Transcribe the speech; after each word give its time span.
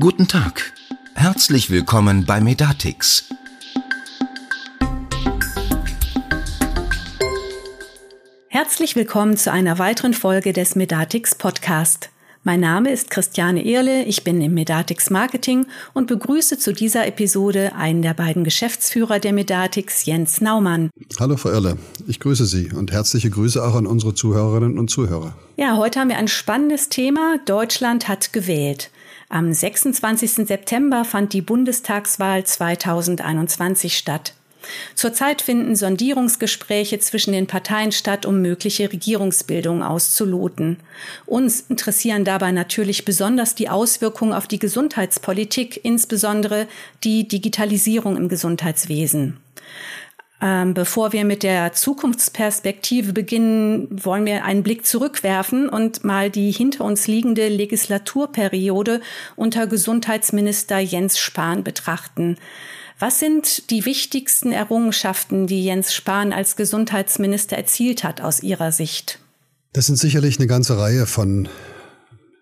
Guten 0.00 0.28
Tag. 0.28 0.72
Herzlich 1.14 1.70
willkommen 1.70 2.24
bei 2.24 2.40
Medatix. 2.40 3.24
Herzlich 8.46 8.94
willkommen 8.94 9.36
zu 9.36 9.50
einer 9.50 9.80
weiteren 9.80 10.14
Folge 10.14 10.52
des 10.52 10.76
Medatix 10.76 11.34
Podcast. 11.34 12.10
Mein 12.44 12.60
Name 12.60 12.92
ist 12.92 13.10
Christiane 13.10 13.64
Ehrle, 13.64 14.04
ich 14.04 14.22
bin 14.22 14.40
im 14.40 14.54
Medatix 14.54 15.10
Marketing 15.10 15.66
und 15.94 16.06
begrüße 16.06 16.58
zu 16.58 16.72
dieser 16.72 17.04
Episode 17.08 17.72
einen 17.74 18.02
der 18.02 18.14
beiden 18.14 18.44
Geschäftsführer 18.44 19.18
der 19.18 19.32
Medatix, 19.32 20.06
Jens 20.06 20.40
Naumann. 20.40 20.90
Hallo 21.18 21.36
Frau 21.36 21.50
Ehrle, 21.50 21.76
ich 22.06 22.20
grüße 22.20 22.46
Sie 22.46 22.70
und 22.70 22.92
herzliche 22.92 23.30
Grüße 23.30 23.60
auch 23.60 23.74
an 23.74 23.88
unsere 23.88 24.14
Zuhörerinnen 24.14 24.78
und 24.78 24.90
Zuhörer. 24.90 25.34
Ja, 25.56 25.76
heute 25.76 25.98
haben 25.98 26.08
wir 26.08 26.18
ein 26.18 26.28
spannendes 26.28 26.88
Thema. 26.88 27.40
Deutschland 27.46 28.06
hat 28.06 28.32
gewählt. 28.32 28.92
Am 29.30 29.52
26. 29.52 30.46
September 30.46 31.04
fand 31.04 31.34
die 31.34 31.42
Bundestagswahl 31.42 32.44
2021 32.44 33.96
statt. 33.98 34.32
Zurzeit 34.94 35.42
finden 35.42 35.76
Sondierungsgespräche 35.76 36.98
zwischen 36.98 37.32
den 37.32 37.46
Parteien 37.46 37.92
statt, 37.92 38.26
um 38.26 38.40
mögliche 38.40 38.90
Regierungsbildungen 38.90 39.82
auszuloten. 39.82 40.78
Uns 41.26 41.60
interessieren 41.68 42.24
dabei 42.24 42.52
natürlich 42.52 43.04
besonders 43.04 43.54
die 43.54 43.68
Auswirkungen 43.68 44.32
auf 44.32 44.46
die 44.48 44.58
Gesundheitspolitik, 44.58 45.84
insbesondere 45.84 46.66
die 47.04 47.28
Digitalisierung 47.28 48.16
im 48.16 48.28
Gesundheitswesen. 48.28 49.38
Ähm, 50.40 50.72
bevor 50.72 51.12
wir 51.12 51.24
mit 51.24 51.42
der 51.42 51.72
Zukunftsperspektive 51.72 53.12
beginnen, 53.12 53.88
wollen 54.04 54.24
wir 54.24 54.44
einen 54.44 54.62
Blick 54.62 54.86
zurückwerfen 54.86 55.68
und 55.68 56.04
mal 56.04 56.30
die 56.30 56.52
hinter 56.52 56.84
uns 56.84 57.08
liegende 57.08 57.48
Legislaturperiode 57.48 59.00
unter 59.34 59.66
Gesundheitsminister 59.66 60.78
Jens 60.78 61.18
Spahn 61.18 61.64
betrachten. 61.64 62.36
Was 63.00 63.18
sind 63.18 63.70
die 63.70 63.84
wichtigsten 63.84 64.52
Errungenschaften, 64.52 65.46
die 65.46 65.64
Jens 65.64 65.92
Spahn 65.92 66.32
als 66.32 66.56
Gesundheitsminister 66.56 67.56
erzielt 67.56 68.04
hat 68.04 68.20
aus 68.20 68.40
Ihrer 68.40 68.70
Sicht? 68.70 69.18
Das 69.72 69.86
sind 69.86 69.96
sicherlich 69.96 70.38
eine 70.38 70.46
ganze 70.46 70.78
Reihe 70.78 71.06
von 71.06 71.48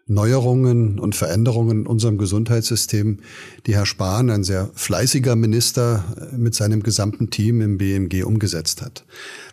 Neuerungen 0.08 1.00
und 1.00 1.16
Veränderungen 1.16 1.80
in 1.80 1.86
unserem 1.86 2.16
Gesundheitssystem, 2.16 3.18
die 3.66 3.74
Herr 3.74 3.86
Spahn, 3.86 4.30
ein 4.30 4.44
sehr 4.44 4.70
fleißiger 4.74 5.34
Minister, 5.34 6.04
mit 6.36 6.54
seinem 6.54 6.84
gesamten 6.84 7.30
Team 7.30 7.60
im 7.60 7.76
BMG 7.76 8.22
umgesetzt 8.22 8.82
hat. 8.82 9.04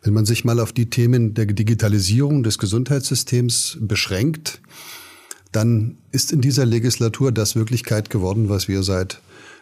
Wenn 0.03 0.13
man 0.13 0.25
sich 0.25 0.45
mal 0.45 0.59
auf 0.59 0.71
die 0.71 0.91
Themen 0.91 1.33
der 1.33 1.47
Digitalisierung 1.47 2.43
des 2.43 2.59
Gesundheitssystems 2.59 3.79
beschränkt, 3.81 4.61
dann 5.51 5.97
ist 6.11 6.31
in 6.31 6.41
dieser 6.41 6.65
Legislatur 6.65 7.31
das 7.31 7.55
Wirklichkeit 7.55 8.11
geworden, 8.11 8.47
was 8.47 8.67
wir 8.67 8.83
seit 8.83 9.21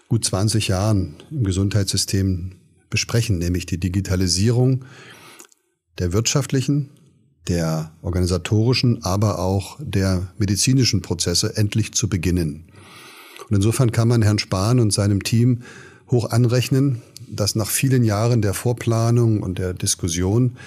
gut 0.10 0.26
20 0.26 0.68
Jahren 0.68 1.16
im 1.32 1.46
Gesundheitssystem 1.46 2.52
besprechen, 2.90 3.38
nämlich 3.38 3.66
die 3.66 3.80
Digitalisierung 3.80 4.84
der 6.00 6.12
wirtschaftlichen, 6.12 6.90
der 7.48 7.92
organisatorischen, 8.02 9.04
aber 9.04 9.40
auch 9.40 9.78
der 9.80 10.28
medizinischen 10.38 11.02
Prozesse 11.02 11.56
endlich 11.58 11.94
zu 11.94 12.08
beginnen. 12.08 12.66
Und 13.50 13.56
insofern 13.56 13.92
kann 13.92 14.08
man 14.08 14.22
Herrn 14.22 14.40
Spahn 14.40 14.80
und 14.80 14.94
seinem 14.94 15.24
Team 15.24 15.64
hoch 16.10 16.30
anrechnen, 16.30 17.02
dass 17.28 17.56
nach 17.56 17.70
vielen 17.70 18.04
Jahren 18.04 18.42
der 18.42 18.54
Vorplanung 18.54 19.42
und 19.42 19.58
der 19.58 19.74
Diskussion 19.74 20.58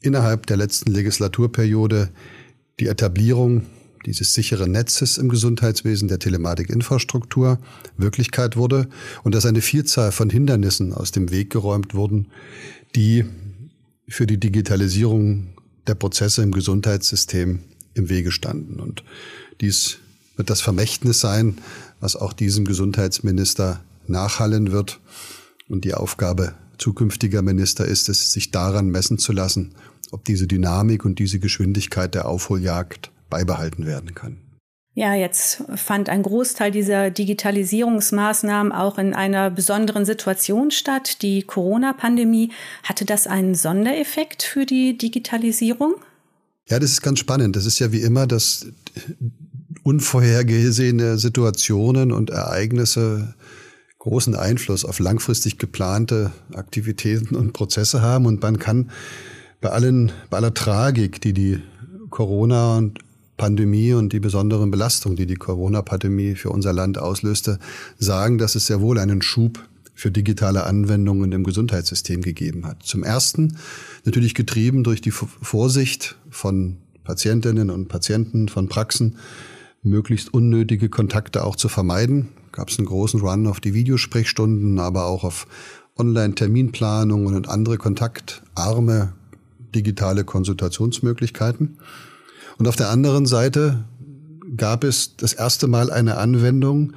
innerhalb 0.00 0.46
der 0.46 0.56
letzten 0.56 0.92
Legislaturperiode 0.92 2.10
die 2.80 2.86
Etablierung 2.86 3.66
dieses 4.06 4.32
sichere 4.32 4.68
Netzes 4.68 5.18
im 5.18 5.28
Gesundheitswesen 5.28 6.08
der 6.08 6.20
Telematikinfrastruktur 6.20 7.58
Wirklichkeit 7.96 8.56
wurde 8.56 8.88
und 9.24 9.34
dass 9.34 9.44
eine 9.44 9.60
Vielzahl 9.60 10.12
von 10.12 10.30
Hindernissen 10.30 10.92
aus 10.92 11.10
dem 11.10 11.30
Weg 11.30 11.50
geräumt 11.50 11.94
wurden, 11.94 12.28
die 12.94 13.24
für 14.08 14.26
die 14.26 14.38
Digitalisierung 14.38 15.48
der 15.88 15.94
Prozesse 15.94 16.42
im 16.42 16.52
Gesundheitssystem 16.52 17.60
im 17.94 18.08
Wege 18.08 18.30
standen. 18.30 18.80
Und 18.80 19.02
dies 19.60 19.98
wird 20.36 20.50
das 20.50 20.60
Vermächtnis 20.60 21.20
sein, 21.20 21.58
was 22.00 22.16
auch 22.16 22.32
diesem 22.32 22.64
Gesundheitsminister 22.64 23.82
nachhallen 24.06 24.72
wird. 24.72 25.00
Und 25.68 25.84
die 25.84 25.94
Aufgabe 25.94 26.54
zukünftiger 26.78 27.42
Minister 27.42 27.84
ist 27.84 28.08
es, 28.08 28.32
sich 28.32 28.50
daran 28.50 28.88
messen 28.88 29.18
zu 29.18 29.32
lassen, 29.32 29.72
ob 30.10 30.24
diese 30.24 30.46
Dynamik 30.46 31.04
und 31.04 31.18
diese 31.18 31.38
Geschwindigkeit 31.38 32.14
der 32.14 32.26
Aufholjagd 32.26 33.10
beibehalten 33.28 33.84
werden 33.84 34.14
kann. 34.14 34.38
Ja, 34.94 35.14
jetzt 35.14 35.62
fand 35.76 36.08
ein 36.08 36.24
Großteil 36.24 36.72
dieser 36.72 37.10
Digitalisierungsmaßnahmen 37.10 38.72
auch 38.72 38.98
in 38.98 39.14
einer 39.14 39.48
besonderen 39.48 40.04
Situation 40.04 40.70
statt, 40.72 41.22
die 41.22 41.42
Corona-Pandemie. 41.42 42.50
Hatte 42.82 43.04
das 43.04 43.28
einen 43.28 43.54
Sondereffekt 43.54 44.42
für 44.42 44.66
die 44.66 44.98
Digitalisierung? 44.98 45.94
Ja, 46.68 46.78
das 46.80 46.90
ist 46.90 47.02
ganz 47.02 47.20
spannend. 47.20 47.54
Das 47.54 47.64
ist 47.64 47.78
ja 47.78 47.92
wie 47.92 48.00
immer, 48.00 48.26
dass 48.26 48.66
unvorhergesehene 49.84 51.16
Situationen 51.16 52.12
und 52.12 52.30
Ereignisse 52.30 53.34
großen 53.98 54.34
Einfluss 54.34 54.84
auf 54.84 54.98
langfristig 54.98 55.58
geplante 55.58 56.32
Aktivitäten 56.54 57.36
und 57.36 57.52
Prozesse 57.52 58.02
haben. 58.02 58.26
Und 58.26 58.42
man 58.42 58.58
kann 58.58 58.90
bei 59.60 59.70
allen, 59.70 60.12
bei 60.30 60.38
aller 60.38 60.54
Tragik, 60.54 61.20
die 61.20 61.32
die 61.32 61.62
Corona 62.10 62.76
und 62.76 62.98
Pandemie 63.38 63.94
und 63.94 64.12
die 64.12 64.20
besonderen 64.20 64.70
Belastungen, 64.70 65.16
die 65.16 65.24
die 65.24 65.36
Corona-Pandemie 65.36 66.34
für 66.34 66.50
unser 66.50 66.74
Land 66.74 66.98
auslöste, 66.98 67.58
sagen, 67.98 68.36
dass 68.36 68.54
es 68.54 68.66
sehr 68.66 68.82
wohl 68.82 68.98
einen 68.98 69.22
Schub 69.22 69.66
für 69.94 70.10
digitale 70.10 70.64
Anwendungen 70.64 71.32
im 71.32 71.44
Gesundheitssystem 71.44 72.20
gegeben 72.20 72.66
hat. 72.66 72.82
Zum 72.82 73.02
Ersten 73.02 73.56
natürlich 74.04 74.34
getrieben 74.34 74.84
durch 74.84 75.00
die 75.00 75.10
Vorsicht 75.10 76.16
von 76.30 76.76
Patientinnen 77.04 77.70
und 77.70 77.88
Patienten, 77.88 78.48
von 78.48 78.68
Praxen, 78.68 79.16
möglichst 79.82 80.34
unnötige 80.34 80.88
Kontakte 80.88 81.44
auch 81.44 81.56
zu 81.56 81.68
vermeiden. 81.68 82.28
Gab 82.52 82.68
es 82.68 82.78
einen 82.78 82.86
großen 82.86 83.20
Run 83.20 83.46
auf 83.46 83.60
die 83.60 83.74
Videosprechstunden, 83.74 84.78
aber 84.78 85.06
auch 85.06 85.24
auf 85.24 85.46
Online-Terminplanungen 85.96 87.34
und 87.34 87.48
andere 87.48 87.78
kontaktarme 87.78 89.14
digitale 89.74 90.24
Konsultationsmöglichkeiten. 90.24 91.78
Und 92.58 92.68
auf 92.68 92.76
der 92.76 92.90
anderen 92.90 93.26
Seite 93.26 93.84
gab 94.56 94.84
es 94.84 95.16
das 95.16 95.32
erste 95.32 95.68
Mal 95.68 95.90
eine 95.90 96.18
Anwendung, 96.18 96.92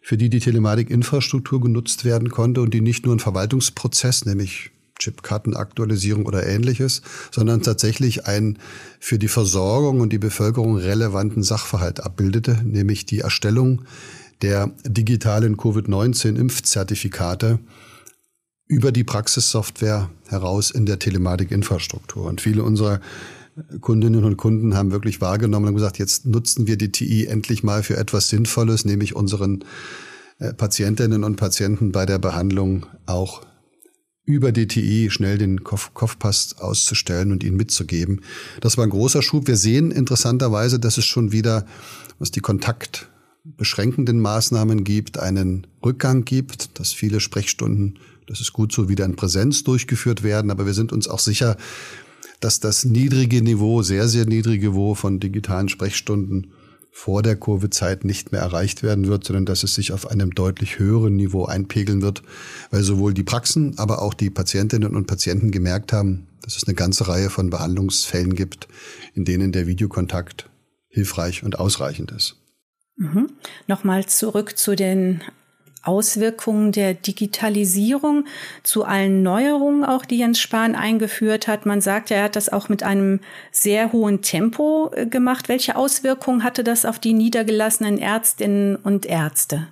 für 0.00 0.16
die 0.16 0.30
die 0.30 0.40
Telematikinfrastruktur 0.40 1.60
genutzt 1.60 2.04
werden 2.04 2.30
konnte 2.30 2.62
und 2.62 2.72
die 2.72 2.80
nicht 2.80 3.04
nur 3.04 3.14
ein 3.14 3.20
Verwaltungsprozess, 3.20 4.24
nämlich 4.24 4.70
Chipkartenaktualisierung 4.98 6.26
oder 6.26 6.46
ähnliches, 6.46 7.02
sondern 7.30 7.62
tatsächlich 7.62 8.26
einen 8.26 8.58
für 8.98 9.18
die 9.18 9.28
Versorgung 9.28 10.00
und 10.00 10.12
die 10.12 10.18
Bevölkerung 10.18 10.76
relevanten 10.76 11.42
Sachverhalt 11.42 12.00
abbildete, 12.00 12.60
nämlich 12.64 13.06
die 13.06 13.20
Erstellung 13.20 13.82
der 14.42 14.70
digitalen 14.84 15.56
Covid-19-Impfzertifikate 15.56 17.60
über 18.66 18.92
die 18.92 19.04
Praxissoftware 19.04 20.10
heraus 20.28 20.70
in 20.70 20.84
der 20.86 20.98
Telematikinfrastruktur. 20.98 22.26
Und 22.26 22.40
viele 22.40 22.62
unserer 22.62 23.00
Kundinnen 23.80 24.24
und 24.24 24.36
Kunden 24.36 24.74
haben 24.74 24.90
wirklich 24.90 25.20
wahrgenommen 25.20 25.68
und 25.68 25.74
gesagt, 25.74 25.98
jetzt 25.98 26.26
nutzen 26.26 26.66
wir 26.66 26.76
die 26.76 26.92
TI 26.92 27.26
endlich 27.26 27.62
mal 27.62 27.82
für 27.82 27.96
etwas 27.96 28.28
Sinnvolles, 28.28 28.84
nämlich 28.84 29.14
unseren 29.16 29.64
äh, 30.38 30.52
Patientinnen 30.54 31.24
und 31.24 31.36
Patienten 31.36 31.92
bei 31.92 32.06
der 32.06 32.18
Behandlung 32.18 32.86
auch 33.06 33.42
über 34.24 34.52
die 34.52 34.66
TI 34.66 35.10
schnell 35.10 35.38
den 35.38 35.64
Kopf 35.64 35.92
Kopfpass 35.94 36.56
auszustellen 36.58 37.32
und 37.32 37.42
ihnen 37.42 37.56
mitzugeben. 37.56 38.20
Das 38.60 38.76
war 38.76 38.84
ein 38.84 38.90
großer 38.90 39.22
Schub. 39.22 39.46
Wir 39.46 39.56
sehen 39.56 39.90
interessanterweise, 39.90 40.78
dass 40.78 40.98
es 40.98 41.04
schon 41.04 41.32
wieder, 41.32 41.66
was 42.18 42.30
die 42.30 42.40
kontaktbeschränkenden 42.40 44.20
Maßnahmen 44.20 44.84
gibt, 44.84 45.18
einen 45.18 45.66
Rückgang 45.84 46.24
gibt, 46.24 46.78
dass 46.78 46.92
viele 46.92 47.20
Sprechstunden, 47.20 47.98
das 48.26 48.40
ist 48.40 48.52
gut 48.52 48.72
so, 48.72 48.88
wieder 48.88 49.04
in 49.04 49.16
Präsenz 49.16 49.64
durchgeführt 49.64 50.22
werden. 50.22 50.50
Aber 50.50 50.66
wir 50.66 50.74
sind 50.74 50.92
uns 50.92 51.08
auch 51.08 51.18
sicher, 51.18 51.56
dass 52.40 52.60
das 52.60 52.84
niedrige 52.84 53.42
Niveau, 53.42 53.82
sehr, 53.82 54.08
sehr 54.08 54.26
niedrige 54.26 54.68
Niveau 54.68 54.94
von 54.94 55.20
digitalen 55.20 55.68
Sprechstunden 55.68 56.52
vor 56.92 57.22
der 57.22 57.36
Covid-Zeit 57.36 58.04
nicht 58.04 58.32
mehr 58.32 58.40
erreicht 58.40 58.82
werden 58.82 59.06
wird, 59.06 59.24
sondern 59.24 59.46
dass 59.46 59.62
es 59.62 59.74
sich 59.74 59.92
auf 59.92 60.10
einem 60.10 60.34
deutlich 60.34 60.78
höheren 60.78 61.16
Niveau 61.16 61.44
einpegeln 61.44 62.02
wird, 62.02 62.22
weil 62.70 62.82
sowohl 62.82 63.14
die 63.14 63.22
Praxen, 63.22 63.78
aber 63.78 64.02
auch 64.02 64.14
die 64.14 64.30
Patientinnen 64.30 64.96
und 64.96 65.06
Patienten 65.06 65.50
gemerkt 65.50 65.92
haben, 65.92 66.26
dass 66.42 66.56
es 66.56 66.64
eine 66.64 66.74
ganze 66.74 67.06
Reihe 67.06 67.30
von 67.30 67.50
Behandlungsfällen 67.50 68.34
gibt, 68.34 68.66
in 69.14 69.24
denen 69.24 69.52
der 69.52 69.66
Videokontakt 69.66 70.50
hilfreich 70.88 71.44
und 71.44 71.58
ausreichend 71.58 72.10
ist. 72.10 72.36
Mhm. 72.96 73.30
Nochmal 73.66 74.06
zurück 74.06 74.58
zu 74.58 74.74
den 74.74 75.22
Auswirkungen 75.82 76.72
der 76.72 76.94
Digitalisierung 76.94 78.26
zu 78.62 78.84
allen 78.84 79.22
Neuerungen 79.22 79.84
auch, 79.84 80.04
die 80.04 80.18
Jens 80.18 80.38
Spahn 80.38 80.74
eingeführt 80.74 81.48
hat. 81.48 81.66
Man 81.66 81.80
sagt 81.80 82.10
ja, 82.10 82.18
er 82.18 82.24
hat 82.24 82.36
das 82.36 82.48
auch 82.48 82.68
mit 82.68 82.82
einem 82.82 83.20
sehr 83.50 83.92
hohen 83.92 84.22
Tempo 84.22 84.90
äh, 84.94 85.06
gemacht. 85.06 85.48
Welche 85.48 85.76
Auswirkungen 85.76 86.44
hatte 86.44 86.64
das 86.64 86.84
auf 86.84 86.98
die 86.98 87.14
niedergelassenen 87.14 87.98
Ärztinnen 87.98 88.76
und 88.76 89.06
Ärzte? 89.06 89.68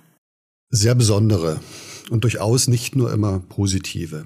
Sehr 0.69 0.95
besondere 0.95 1.59
und 2.09 2.23
durchaus 2.23 2.67
nicht 2.67 2.95
nur 2.95 3.11
immer 3.11 3.39
positive. 3.39 4.25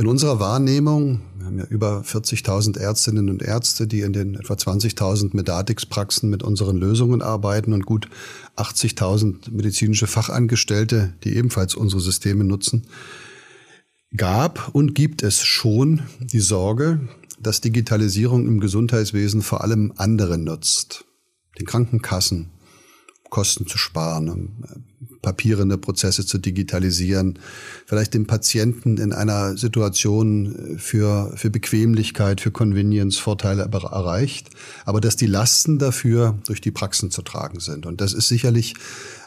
In 0.00 0.06
unserer 0.06 0.40
Wahrnehmung, 0.40 1.20
wir 1.36 1.44
haben 1.44 1.58
ja 1.58 1.66
über 1.66 2.00
40.000 2.00 2.78
Ärztinnen 2.78 3.28
und 3.28 3.42
Ärzte, 3.42 3.86
die 3.86 4.00
in 4.00 4.14
den 4.14 4.34
etwa 4.34 4.54
20.000 4.54 5.36
Medatix-Praxen 5.36 6.30
mit 6.30 6.42
unseren 6.42 6.78
Lösungen 6.78 7.20
arbeiten 7.20 7.74
und 7.74 7.84
gut 7.84 8.08
80.000 8.56 9.50
medizinische 9.50 10.06
Fachangestellte, 10.06 11.12
die 11.22 11.36
ebenfalls 11.36 11.74
unsere 11.74 12.00
Systeme 12.00 12.44
nutzen, 12.44 12.86
gab 14.16 14.74
und 14.74 14.94
gibt 14.94 15.22
es 15.22 15.44
schon 15.44 16.00
die 16.18 16.40
Sorge, 16.40 17.06
dass 17.38 17.60
Digitalisierung 17.60 18.46
im 18.46 18.58
Gesundheitswesen 18.58 19.42
vor 19.42 19.62
allem 19.62 19.92
anderen 19.98 20.44
nutzt. 20.44 21.04
Den 21.58 21.66
Krankenkassen, 21.66 22.48
Kosten 23.28 23.66
zu 23.66 23.76
sparen, 23.76 24.86
papierende 25.22 25.78
Prozesse 25.78 26.24
zu 26.24 26.38
digitalisieren, 26.38 27.38
vielleicht 27.86 28.14
den 28.14 28.26
Patienten 28.26 28.96
in 28.96 29.12
einer 29.12 29.56
Situation 29.56 30.76
für, 30.78 31.32
für 31.36 31.50
Bequemlichkeit, 31.50 32.40
für 32.40 32.50
Convenience 32.50 33.18
Vorteile 33.18 33.62
erreicht, 33.62 34.50
aber 34.84 35.00
dass 35.00 35.16
die 35.16 35.26
Lasten 35.26 35.78
dafür 35.78 36.38
durch 36.46 36.60
die 36.60 36.70
Praxen 36.70 37.10
zu 37.10 37.22
tragen 37.22 37.60
sind. 37.60 37.86
Und 37.86 38.00
das 38.00 38.14
ist 38.14 38.28
sicherlich 38.28 38.74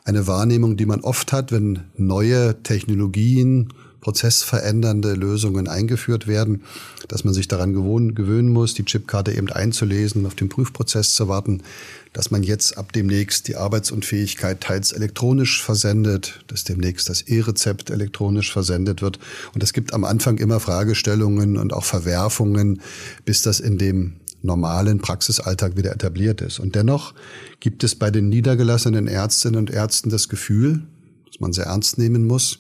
eine 0.06 0.28
Wahrnehmung, 0.28 0.78
die 0.78 0.86
man 0.86 1.02
oft 1.02 1.32
hat, 1.32 1.52
wenn 1.52 1.80
neue 1.96 2.62
Technologien, 2.64 3.70
prozessverändernde 4.04 5.14
Lösungen 5.14 5.70
eingeführt 5.70 6.28
werden, 6.28 6.64
dass 7.08 7.24
man 7.24 7.34
sich 7.34 7.48
daran 7.48 7.74
gewohnen, 7.74 8.16
gewöhnen 8.16 8.50
muss, 8.50 8.74
die 8.74 8.84
Chipkarte 8.84 9.32
eben 9.32 9.50
einzulesen, 9.50 10.26
auf 10.26 10.36
den 10.36 10.50
Prüfprozess 10.50 11.16
zu 11.16 11.30
warten, 11.30 11.64
dass 12.12 12.30
man 12.30 12.44
jetzt 12.44 12.78
ab 12.78 12.92
demnächst 12.92 13.48
die 13.48 13.56
Arbeitsunfähigkeit 13.56 14.60
teils 14.60 14.92
elektronisch 14.92 15.64
versendet, 15.64 16.44
dass 16.48 16.66
demnächst 16.66 17.08
das 17.08 17.22
E-Rezept 17.22 17.92
elektronisch 17.92 18.52
versendet 18.52 19.02
wird. 19.02 19.20
Und 19.56 19.64
es 19.64 19.72
gibt 19.72 19.94
am 19.94 20.04
Anfang 20.04 20.38
immer 20.38 20.60
Fragestellungen 20.60 21.56
und 21.56 21.72
auch 21.72 21.86
Verwerfungen, 21.86 22.82
bis 23.24 23.42
das 23.42 23.62
in 23.62 23.78
dem 23.78 24.18
normalen 24.42 25.00
Praxisalltag 25.00 25.78
wieder 25.78 25.94
etabliert 25.94 26.42
ist. 26.42 26.60
Und 26.60 26.76
dennoch 26.76 27.14
gibt 27.62 27.86
es 27.86 27.96
bei 27.96 28.12
den 28.12 28.28
niedergelassenen 28.28 29.08
Ärztinnen 29.08 29.58
und 29.58 29.70
Ärzten 29.70 30.10
das 30.10 30.28
Gefühl, 30.28 30.84
dass 31.26 31.40
man 31.40 31.54
sehr 31.54 31.68
ernst 31.68 31.98
nehmen 31.98 32.28
muss, 32.28 32.60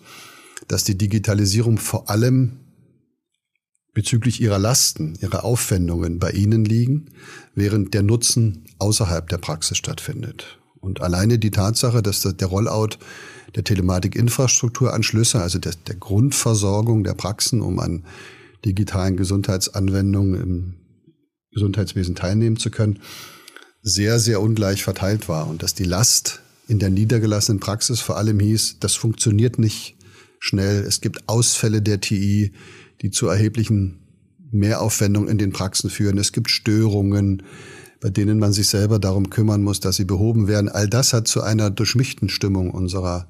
dass 0.68 0.84
die 0.84 0.98
Digitalisierung 0.98 1.78
vor 1.78 2.10
allem 2.10 2.60
bezüglich 3.94 4.42
ihrer 4.42 4.60
Lasten, 4.60 5.16
ihrer 5.22 5.44
Aufwendungen 5.44 6.20
bei 6.20 6.32
ihnen 6.32 6.66
liegen, 6.66 7.12
während 7.54 7.94
der 7.94 8.04
Nutzen 8.04 8.66
außerhalb 8.80 9.30
der 9.30 9.38
Praxis 9.38 9.78
stattfindet. 9.78 10.60
Und 10.80 11.02
alleine 11.02 11.40
die 11.40 11.52
Tatsache, 11.52 12.02
dass 12.02 12.22
der 12.22 12.48
Rollout 12.48 12.98
der 13.56 13.64
Telematikinfrastrukturanschlüsse, 13.64 15.40
also 15.42 15.60
der, 15.60 15.74
der 15.88 15.96
Grundversorgung 15.96 17.04
der 17.04 17.14
Praxen, 17.14 17.62
um 17.62 17.80
an 17.80 18.04
digitalen 18.66 19.16
Gesundheitsanwendungen 19.16 20.42
im 20.42 20.74
Gesundheitswesen 21.52 22.16
teilnehmen 22.16 22.58
zu 22.58 22.72
können, 22.72 23.00
sehr, 23.82 24.20
sehr 24.20 24.42
ungleich 24.42 24.84
verteilt 24.84 25.30
war 25.30 25.48
und 25.48 25.62
dass 25.62 25.76
die 25.76 25.84
Last 25.84 26.42
in 26.68 26.80
der 26.80 26.90
niedergelassenen 26.90 27.60
Praxis 27.60 28.00
vor 28.00 28.18
allem 28.18 28.40
hieß, 28.40 28.78
das 28.80 28.96
funktioniert 28.96 29.60
nicht 29.60 29.96
schnell. 30.44 30.84
Es 30.84 31.00
gibt 31.00 31.30
Ausfälle 31.30 31.82
der 31.82 32.02
TI, 32.02 32.52
die 33.02 33.12
zu 33.12 33.28
erheblichen 33.28 34.00
Mehraufwendungen 34.52 35.30
in 35.30 35.38
den 35.38 35.54
Praxen 35.54 35.90
führen. 35.90 36.18
Es 36.18 36.34
gibt 36.34 36.52
Störungen, 36.52 37.44
bei 38.02 38.10
denen 38.10 38.40
man 38.40 38.52
sich 38.52 38.68
selber 38.68 39.00
darum 39.00 39.30
kümmern 39.30 39.64
muss, 39.64 39.80
dass 39.80 39.96
sie 39.96 40.04
behoben 40.04 40.50
werden. 40.50 40.68
All 40.68 40.90
das 40.90 41.14
hat 41.14 41.30
zu 41.30 41.42
einer 41.42 41.70
durchmischten 41.70 42.28
Stimmung 42.28 42.72
unserer 42.72 43.30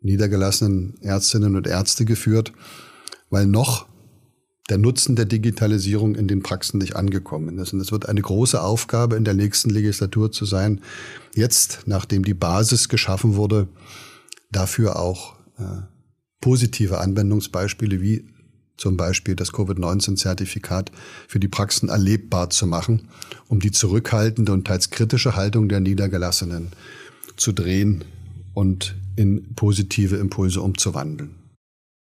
niedergelassenen 0.00 0.94
Ärztinnen 1.02 1.56
und 1.56 1.66
Ärzte 1.66 2.06
geführt, 2.06 2.54
weil 3.28 3.46
noch 3.46 3.86
der 4.70 4.78
Nutzen 4.78 5.14
der 5.14 5.26
Digitalisierung 5.26 6.14
in 6.14 6.26
den 6.26 6.42
Praxen 6.42 6.78
nicht 6.78 6.96
angekommen 6.96 7.58
ist. 7.58 7.74
Und 7.74 7.80
es 7.80 7.92
wird 7.92 8.08
eine 8.08 8.22
große 8.22 8.60
Aufgabe 8.60 9.16
in 9.16 9.24
der 9.24 9.34
nächsten 9.34 9.68
Legislatur 9.68 10.32
zu 10.32 10.46
sein, 10.46 10.80
jetzt, 11.34 11.80
nachdem 11.84 12.24
die 12.24 12.34
Basis 12.34 12.88
geschaffen 12.88 13.36
wurde, 13.36 13.68
dafür 14.50 14.98
auch 14.98 15.36
äh, 15.58 15.82
positive 16.46 17.00
Anwendungsbeispiele 17.00 18.00
wie 18.00 18.24
zum 18.76 18.96
Beispiel 18.96 19.34
das 19.34 19.52
Covid-19-Zertifikat 19.52 20.92
für 21.26 21.40
die 21.40 21.48
Praxen 21.48 21.88
erlebbar 21.88 22.50
zu 22.50 22.68
machen, 22.68 23.08
um 23.48 23.58
die 23.58 23.72
zurückhaltende 23.72 24.52
und 24.52 24.64
teils 24.64 24.90
kritische 24.90 25.34
Haltung 25.34 25.68
der 25.68 25.80
Niedergelassenen 25.80 26.68
zu 27.36 27.50
drehen 27.50 28.04
und 28.54 28.94
in 29.16 29.56
positive 29.56 30.14
Impulse 30.18 30.60
umzuwandeln. 30.60 31.34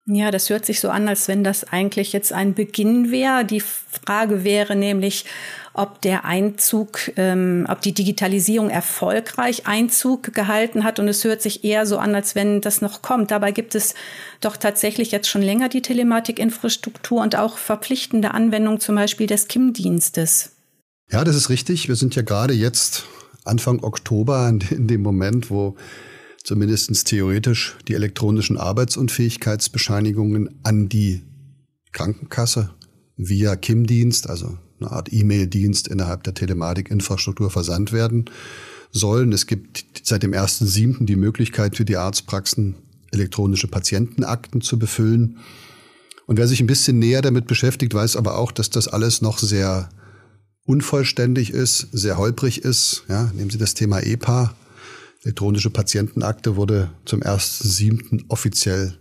Ja, 0.06 0.32
das 0.32 0.50
hört 0.50 0.66
sich 0.66 0.80
so 0.80 0.88
an, 0.88 1.06
als 1.06 1.28
wenn 1.28 1.44
das 1.44 1.62
eigentlich 1.64 2.12
jetzt 2.12 2.32
ein 2.32 2.54
Beginn 2.54 3.12
wäre. 3.12 3.44
Die 3.44 3.60
Frage 3.60 4.42
wäre 4.42 4.74
nämlich, 4.74 5.26
ob 5.74 6.02
der 6.02 6.24
Einzug, 6.24 7.12
ähm, 7.16 7.66
ob 7.68 7.80
die 7.82 7.92
Digitalisierung 7.92 8.68
erfolgreich 8.68 9.66
Einzug 9.66 10.34
gehalten 10.34 10.82
hat. 10.82 10.98
Und 10.98 11.06
es 11.06 11.22
hört 11.22 11.40
sich 11.40 11.62
eher 11.62 11.86
so 11.86 11.98
an, 11.98 12.16
als 12.16 12.34
wenn 12.34 12.60
das 12.60 12.80
noch 12.80 13.00
kommt. 13.00 13.30
Dabei 13.30 13.52
gibt 13.52 13.76
es 13.76 13.94
doch 14.40 14.56
tatsächlich 14.56 15.12
jetzt 15.12 15.28
schon 15.28 15.42
länger 15.42 15.68
die 15.68 15.82
Telematikinfrastruktur 15.82 17.22
und 17.22 17.36
auch 17.36 17.56
verpflichtende 17.56 18.32
Anwendung 18.32 18.80
zum 18.80 18.96
Beispiel 18.96 19.28
des 19.28 19.46
KIM-Dienstes. 19.46 20.50
Ja, 21.12 21.22
das 21.22 21.36
ist 21.36 21.48
richtig. 21.48 21.86
Wir 21.86 21.96
sind 21.96 22.16
ja 22.16 22.22
gerade 22.22 22.54
jetzt 22.54 23.04
Anfang 23.44 23.84
Oktober 23.84 24.48
in 24.48 24.88
dem 24.88 25.02
Moment, 25.02 25.48
wo 25.48 25.76
zumindest 26.44 27.06
theoretisch 27.06 27.76
die 27.88 27.94
elektronischen 27.94 28.56
Arbeitsunfähigkeitsbescheinigungen 28.56 30.60
an 30.62 30.88
die 30.88 31.22
Krankenkasse 31.92 32.70
via 33.16 33.56
KIM-Dienst, 33.56 34.28
also 34.28 34.58
eine 34.80 34.90
Art 34.90 35.12
E-Mail-Dienst 35.12 35.88
innerhalb 35.88 36.24
der 36.24 36.34
Telematikinfrastruktur 36.34 37.50
versandt 37.50 37.92
werden 37.92 38.30
sollen. 38.90 39.32
Es 39.32 39.46
gibt 39.46 39.84
seit 40.02 40.22
dem 40.22 40.32
1.7. 40.32 41.04
die 41.04 41.16
Möglichkeit 41.16 41.76
für 41.76 41.84
die 41.84 41.96
Arztpraxen, 41.96 42.76
elektronische 43.10 43.68
Patientenakten 43.68 44.60
zu 44.60 44.78
befüllen. 44.78 45.38
Und 46.26 46.38
wer 46.38 46.48
sich 46.48 46.60
ein 46.60 46.66
bisschen 46.66 46.98
näher 46.98 47.22
damit 47.22 47.46
beschäftigt, 47.46 47.94
weiß 47.94 48.16
aber 48.16 48.38
auch, 48.38 48.52
dass 48.52 48.70
das 48.70 48.88
alles 48.88 49.22
noch 49.22 49.38
sehr 49.38 49.90
unvollständig 50.64 51.50
ist, 51.50 51.88
sehr 51.92 52.16
holprig 52.16 52.64
ist. 52.64 53.04
Ja, 53.08 53.30
nehmen 53.34 53.50
Sie 53.50 53.58
das 53.58 53.74
Thema 53.74 54.00
EPA. 54.00 54.54
Elektronische 55.24 55.70
Patientenakte 55.70 56.56
wurde 56.56 56.90
zum 57.04 57.22
1.7. 57.22 58.24
offiziell 58.28 58.98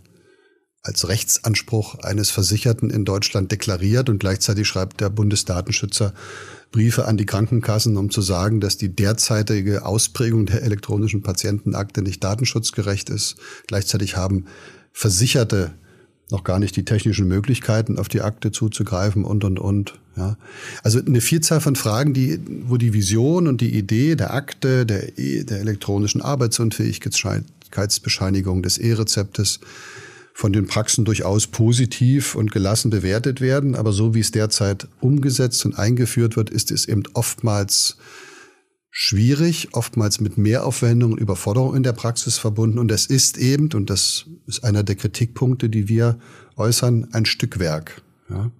als 0.83 1.07
Rechtsanspruch 1.07 1.95
eines 1.99 2.29
Versicherten 2.31 2.89
in 2.89 3.05
Deutschland 3.05 3.51
deklariert 3.51 4.09
und 4.09 4.19
gleichzeitig 4.19 4.67
schreibt 4.67 5.01
der 5.01 5.09
Bundesdatenschützer 5.09 6.13
Briefe 6.71 7.05
an 7.05 7.17
die 7.17 7.25
Krankenkassen, 7.25 7.97
um 7.97 8.09
zu 8.09 8.21
sagen, 8.21 8.61
dass 8.61 8.77
die 8.77 8.95
derzeitige 8.95 9.85
Ausprägung 9.85 10.45
der 10.45 10.63
elektronischen 10.63 11.21
Patientenakte 11.21 12.01
nicht 12.01 12.23
datenschutzgerecht 12.23 13.09
ist. 13.09 13.35
Gleichzeitig 13.67 14.15
haben 14.15 14.45
Versicherte 14.91 15.73
noch 16.29 16.43
gar 16.43 16.59
nicht 16.59 16.75
die 16.75 16.85
technischen 16.85 17.27
Möglichkeiten, 17.27 17.99
auf 17.99 18.07
die 18.07 18.21
Akte 18.21 18.51
zuzugreifen 18.51 19.25
und, 19.25 19.43
und, 19.43 19.59
und. 19.59 19.99
Ja. 20.15 20.37
Also 20.83 20.99
eine 20.99 21.21
Vielzahl 21.21 21.61
von 21.61 21.75
Fragen, 21.75 22.13
die, 22.13 22.39
wo 22.65 22.77
die 22.77 22.93
Vision 22.93 23.47
und 23.47 23.61
die 23.61 23.75
Idee 23.75 24.15
der 24.15 24.31
Akte, 24.33 24.85
der, 24.85 25.17
e, 25.17 25.43
der 25.43 25.61
elektronischen 25.61 26.21
Arbeitsunfähigkeitsbescheinigung, 26.21 28.61
des 28.61 28.77
E-Rezeptes 28.77 29.61
von 30.33 30.53
den 30.53 30.67
Praxen 30.67 31.05
durchaus 31.05 31.47
positiv 31.47 32.35
und 32.35 32.51
gelassen 32.51 32.89
bewertet 32.89 33.41
werden. 33.41 33.75
Aber 33.75 33.93
so 33.93 34.13
wie 34.13 34.19
es 34.19 34.31
derzeit 34.31 34.87
umgesetzt 34.99 35.65
und 35.65 35.77
eingeführt 35.77 36.35
wird, 36.35 36.49
ist 36.49 36.71
es 36.71 36.87
eben 36.87 37.03
oftmals 37.13 37.97
schwierig, 38.89 39.69
oftmals 39.71 40.19
mit 40.19 40.37
Mehraufwendungen 40.37 41.13
und 41.13 41.21
Überforderung 41.21 41.75
in 41.75 41.83
der 41.83 41.93
Praxis 41.93 42.37
verbunden. 42.37 42.79
Und 42.79 42.91
es 42.91 43.05
ist 43.05 43.37
eben, 43.37 43.71
und 43.73 43.89
das 43.89 44.25
ist 44.47 44.65
einer 44.65 44.83
der 44.83 44.95
Kritikpunkte, 44.95 45.69
die 45.69 45.87
wir 45.87 46.19
äußern, 46.57 47.07
ein 47.13 47.25
Stückwerk. 47.25 48.01
Ja. 48.29 48.51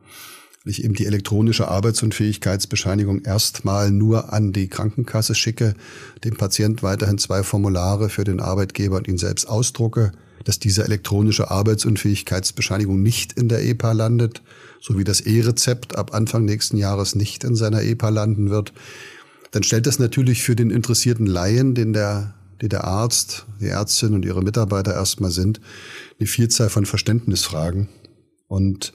Wenn 0.63 0.72
ich 0.72 0.84
eben 0.84 0.94
die 0.94 1.08
elektronische 1.08 1.68
Arbeitsunfähigkeitsbescheinigung 1.70 3.24
erstmal 3.24 3.89
nur 3.89 4.32
an 4.32 4.53
die 4.53 4.68
Krankenkasse 4.68 5.34
schicke, 5.34 5.74
dem 6.24 6.38
Patient 6.38 6.84
weiterhin 6.84 7.18
zwei 7.18 7.41
Formulare 7.41 8.10
für 8.10 8.24
den 8.24 8.39
Arbeitgeber 8.39 8.98
und 8.98 9.08
ihn 9.08 9.18
selbst 9.18 9.46
ausdrucke, 9.46 10.12
dass 10.44 10.60
diese 10.60 10.84
elektronische 10.84 11.50
Arbeitsunfähigkeitsbescheinigung 11.50 13.01
nicht 13.01 13.34
in 13.34 13.50
der 13.50 13.63
EPA 13.63 13.94
landet, 13.94 14.44
so 14.80 15.00
wie 15.00 15.03
das 15.03 15.22
E-Rezept 15.22 15.96
ab 15.96 16.13
Anfang 16.13 16.46
nächsten 16.46 16.77
Jahres 16.77 17.15
nicht 17.15 17.44
in 17.44 17.56
seiner 17.56 17.82
EPA 17.82 18.10
landen 18.10 18.51
wird, 18.51 18.72
dann 19.50 19.63
stellt 19.63 19.88
das 19.88 19.98
natürlich 19.98 20.44
für 20.44 20.56
den 20.56 20.70
interessierten 20.70 21.25
Laien, 21.25 21.74
den 21.74 21.91
der, 21.91 22.36
die 22.62 22.70
der 22.70 22.84
Arzt, 22.84 23.48
die 23.60 23.68
Ärztin 23.68 24.13
und 24.13 24.25
ihre 24.25 24.44
Mitarbeiter 24.44 24.94
erstmal 24.94 25.32
sind, 25.32 25.60
eine 26.20 26.27
Vielzahl 26.27 26.70
von 26.70 26.86
Verständnisfragen. 26.86 27.89
Und 28.48 28.94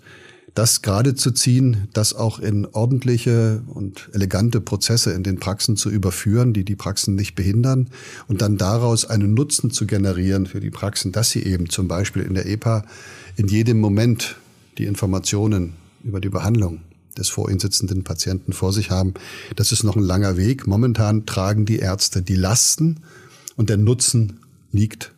das 0.54 0.82
gerade 0.82 1.14
zu 1.14 1.32
ziehen, 1.32 1.88
das 1.92 2.14
auch 2.14 2.38
in 2.38 2.66
ordentliche 2.66 3.62
und 3.66 4.08
elegante 4.12 4.60
Prozesse 4.60 5.12
in 5.12 5.22
den 5.22 5.38
Praxen 5.38 5.76
zu 5.76 5.90
überführen, 5.90 6.52
die 6.52 6.64
die 6.64 6.76
Praxen 6.76 7.14
nicht 7.14 7.34
behindern 7.34 7.88
und 8.28 8.40
dann 8.42 8.56
daraus 8.56 9.04
einen 9.04 9.34
Nutzen 9.34 9.70
zu 9.70 9.86
generieren 9.86 10.46
für 10.46 10.60
die 10.60 10.70
Praxen, 10.70 11.12
dass 11.12 11.30
sie 11.30 11.42
eben 11.42 11.68
zum 11.68 11.88
Beispiel 11.88 12.22
in 12.22 12.34
der 12.34 12.46
EPA 12.46 12.84
in 13.36 13.48
jedem 13.48 13.80
Moment 13.80 14.36
die 14.78 14.84
Informationen 14.84 15.74
über 16.02 16.20
die 16.20 16.30
Behandlung 16.30 16.80
des 17.18 17.28
vor 17.28 17.50
ihnen 17.50 17.60
sitzenden 17.60 18.04
Patienten 18.04 18.52
vor 18.52 18.72
sich 18.72 18.90
haben. 18.90 19.14
Das 19.56 19.72
ist 19.72 19.84
noch 19.84 19.96
ein 19.96 20.02
langer 20.02 20.36
Weg. 20.36 20.66
Momentan 20.66 21.26
tragen 21.26 21.66
die 21.66 21.78
Ärzte 21.78 22.22
die 22.22 22.36
Lasten 22.36 23.00
und 23.56 23.70
der 23.70 23.78
Nutzen 23.78 24.40
liegt 24.72 25.12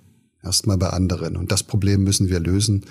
erstmal 0.49 0.79
bei 0.79 0.89
anderen. 0.89 1.37
Und 1.37 1.53
das 1.53 1.63
Problem 1.63 2.03
müssen 2.03 2.29
wir 2.29 2.41
lösen 2.41 2.85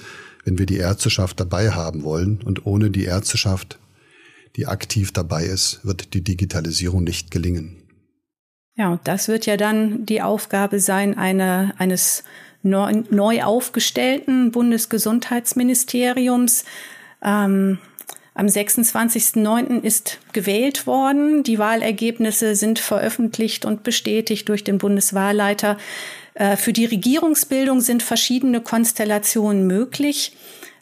wenn 0.48 0.58
wir 0.58 0.66
die 0.66 0.78
Ärzteschaft 0.78 1.40
dabei 1.42 1.72
haben 1.72 2.04
wollen. 2.04 2.42
Und 2.42 2.66
ohne 2.66 2.90
die 2.90 3.04
Ärzteschaft, 3.04 3.78
die 4.56 4.66
aktiv 4.66 5.12
dabei 5.12 5.44
ist, 5.44 5.82
wird 5.84 6.14
die 6.14 6.24
Digitalisierung 6.24 7.04
nicht 7.04 7.32
gelingen. 7.32 7.84
Ja, 8.78 8.98
das 9.04 9.28
wird 9.28 9.46
ja 9.46 9.58
dann 9.58 10.06
die 10.06 10.22
Aufgabe 10.22 10.80
sein 10.80 11.18
eine, 11.18 11.74
eines 11.80 12.24
neu, 12.64 13.04
neu 13.10 13.44
aufgestellten 13.44 14.52
Bundesgesundheitsministeriums. 14.52 16.64
Ähm, 17.22 17.80
am 18.34 18.46
26.09. 18.46 19.82
ist 19.82 20.20
gewählt 20.32 20.88
worden. 20.88 21.44
Die 21.44 21.60
Wahlergebnisse 21.60 22.56
sind 22.56 22.80
veröffentlicht 22.80 23.66
und 23.66 23.84
bestätigt 23.84 24.48
durch 24.48 24.64
den 24.64 24.78
Bundeswahlleiter. 24.78 25.78
Äh, 26.38 26.56
für 26.56 26.72
die 26.72 26.86
Regierungsbildung 26.86 27.82
sind 27.82 28.04
verschiedene 28.04 28.62
Konstellationen 28.62 29.66
möglich. 29.66 30.34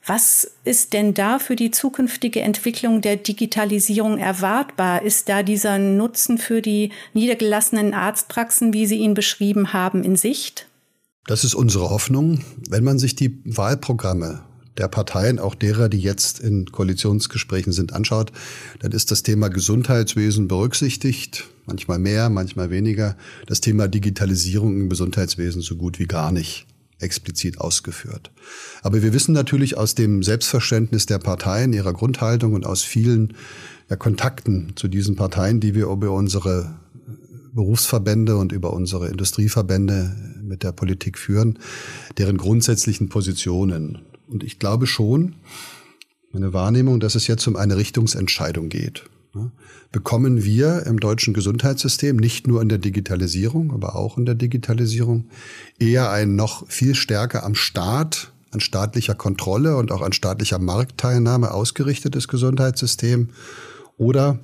Was 0.06 0.52
ist 0.66 0.94
denn 0.94 1.14
da 1.14 1.40
für 1.40 1.56
die 1.56 1.72
zukünftige 1.72 2.42
Entwicklung 2.42 3.02
der 3.02 3.16
Digitalisierung 3.16 4.20
erwartbar? 4.20 5.02
Ist 5.02 5.30
da 5.30 5.42
dieser 5.42 5.80
Nutzen 5.80 6.38
für 6.38 6.62
die 6.62 6.92
niedergelassenen 7.14 7.94
Arztpraxen, 7.94 8.74
wie 8.74 8.86
Sie 8.86 8.98
ihn 8.98 9.14
beschrieben 9.14 9.74
haben, 9.74 10.04
in 10.04 10.16
Sicht? 10.16 10.68
Das 11.26 11.44
ist 11.44 11.56
unsere 11.56 11.90
Hoffnung. 11.90 12.44
Wenn 12.70 12.84
man 12.84 13.00
sich 13.00 13.16
die 13.16 13.40
Wahlprogramme 13.46 14.44
der 14.78 14.88
Parteien, 14.88 15.40
auch 15.40 15.56
derer, 15.56 15.90
die 15.90 16.00
jetzt 16.00 16.40
in 16.40 16.66
Koalitionsgesprächen 16.72 17.74
sind, 17.74 17.94
anschaut, 17.94 18.32
dann 18.80 18.92
ist 18.92 19.12
das 19.12 19.24
Thema 19.24 19.50
Gesundheitswesen 19.50 20.48
berücksichtigt, 20.48 21.48
manchmal 21.66 22.00
mehr, 22.00 22.30
manchmal 22.30 22.70
weniger. 22.70 23.16
Das 23.48 23.62
Thema 23.62 23.88
Digitalisierung 23.88 24.80
im 24.80 24.90
Gesundheitswesen 24.90 25.62
so 25.62 25.76
gut 25.76 26.00
wie 26.00 26.08
gar 26.08 26.32
nicht 26.32 26.68
explizit 27.00 27.60
ausgeführt. 27.60 28.32
Aber 28.82 29.02
wir 29.04 29.14
wissen 29.14 29.34
natürlich 29.34 29.78
aus 29.78 29.96
dem 29.96 30.24
Selbstverständnis 30.24 31.06
der 31.06 31.20
Parteien, 31.20 31.74
ihrer 31.74 31.94
Grundhaltung 31.94 32.54
und 32.54 32.66
aus 32.66 32.84
vielen 32.84 33.36
ja, 33.90 33.96
Kontakten 33.96 34.74
zu 34.76 34.88
diesen 34.88 35.16
Parteien, 35.16 35.60
die 35.60 35.76
wir 35.76 35.88
über 35.88 36.12
unsere 36.12 36.76
Berufsverbände 37.54 38.36
und 38.38 38.52
über 38.52 38.74
unsere 38.74 39.08
Industrieverbände 39.10 40.16
mit 40.44 40.64
der 40.64 40.72
Politik 40.72 41.18
führen, 41.18 41.60
deren 42.18 42.38
grundsätzlichen 42.38 43.10
Positionen. 43.10 44.00
Und 44.28 44.44
ich 44.44 44.60
glaube 44.60 44.88
schon, 44.88 45.36
meine 46.32 46.54
Wahrnehmung, 46.54 47.00
dass 47.00 47.16
es 47.16 47.28
jetzt 47.28 47.48
um 47.48 47.56
eine 47.56 47.78
Richtungsentscheidung 47.78 48.70
geht. 48.70 49.04
Bekommen 49.92 50.44
wir 50.44 50.86
im 50.86 51.00
deutschen 51.00 51.34
Gesundheitssystem 51.34 52.16
nicht 52.16 52.48
nur 52.48 52.62
in 52.62 52.70
der 52.70 52.78
Digitalisierung, 52.78 53.72
aber 53.72 53.96
auch 53.96 54.18
in 54.18 54.26
der 54.26 54.36
Digitalisierung 54.36 55.26
eher 55.80 56.10
ein 56.12 56.36
noch 56.36 56.68
viel 56.70 56.96
stärker 56.96 57.44
am 57.44 57.56
Staat, 57.56 58.32
an 58.52 58.62
staatlicher 58.62 59.16
Kontrolle 59.16 59.76
und 59.78 59.92
auch 59.92 60.02
an 60.02 60.14
staatlicher 60.14 60.60
Marktteilnahme 60.60 61.52
ausgerichtetes 61.52 62.28
Gesundheitssystem? 62.28 63.30
Oder 63.98 64.40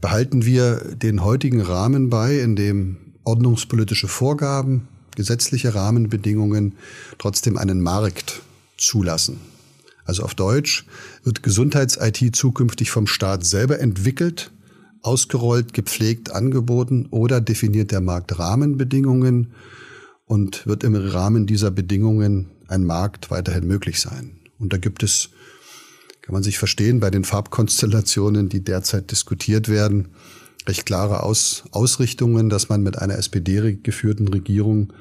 behalten 0.00 0.44
wir 0.44 0.76
den 0.96 1.24
heutigen 1.24 1.60
Rahmen 1.60 2.10
bei, 2.10 2.38
in 2.38 2.56
dem 2.56 2.96
ordnungspolitische 3.24 4.08
Vorgaben, 4.08 4.88
gesetzliche 5.16 5.74
Rahmenbedingungen 5.74 6.74
trotzdem 7.18 7.56
einen 7.56 7.80
Markt 7.80 8.42
zulassen. 8.84 9.40
Also 10.04 10.22
auf 10.22 10.34
Deutsch 10.34 10.86
wird 11.22 11.42
Gesundheits-IT 11.42 12.36
zukünftig 12.36 12.90
vom 12.90 13.06
Staat 13.06 13.44
selber 13.44 13.80
entwickelt, 13.80 14.50
ausgerollt, 15.02 15.72
gepflegt, 15.72 16.32
angeboten 16.32 17.06
oder 17.10 17.40
definiert 17.40 17.90
der 17.90 18.00
Markt 18.00 18.38
Rahmenbedingungen 18.38 19.52
und 20.26 20.66
wird 20.66 20.84
im 20.84 20.94
Rahmen 20.94 21.46
dieser 21.46 21.70
Bedingungen 21.70 22.50
ein 22.68 22.84
Markt 22.84 23.30
weiterhin 23.30 23.66
möglich 23.66 24.00
sein. 24.00 24.38
Und 24.58 24.72
da 24.72 24.78
gibt 24.78 25.02
es, 25.02 25.30
kann 26.22 26.32
man 26.32 26.42
sich 26.42 26.58
verstehen, 26.58 27.00
bei 27.00 27.10
den 27.10 27.24
Farbkonstellationen, 27.24 28.48
die 28.48 28.64
derzeit 28.64 29.10
diskutiert 29.10 29.68
werden, 29.68 30.08
recht 30.66 30.86
klare 30.86 31.22
Aus 31.22 31.64
Ausrichtungen, 31.72 32.48
dass 32.48 32.70
man 32.70 32.82
mit 32.82 32.98
einer 32.98 33.18
SPD 33.18 33.78
geführten 33.82 34.28
Regierung 34.28 34.92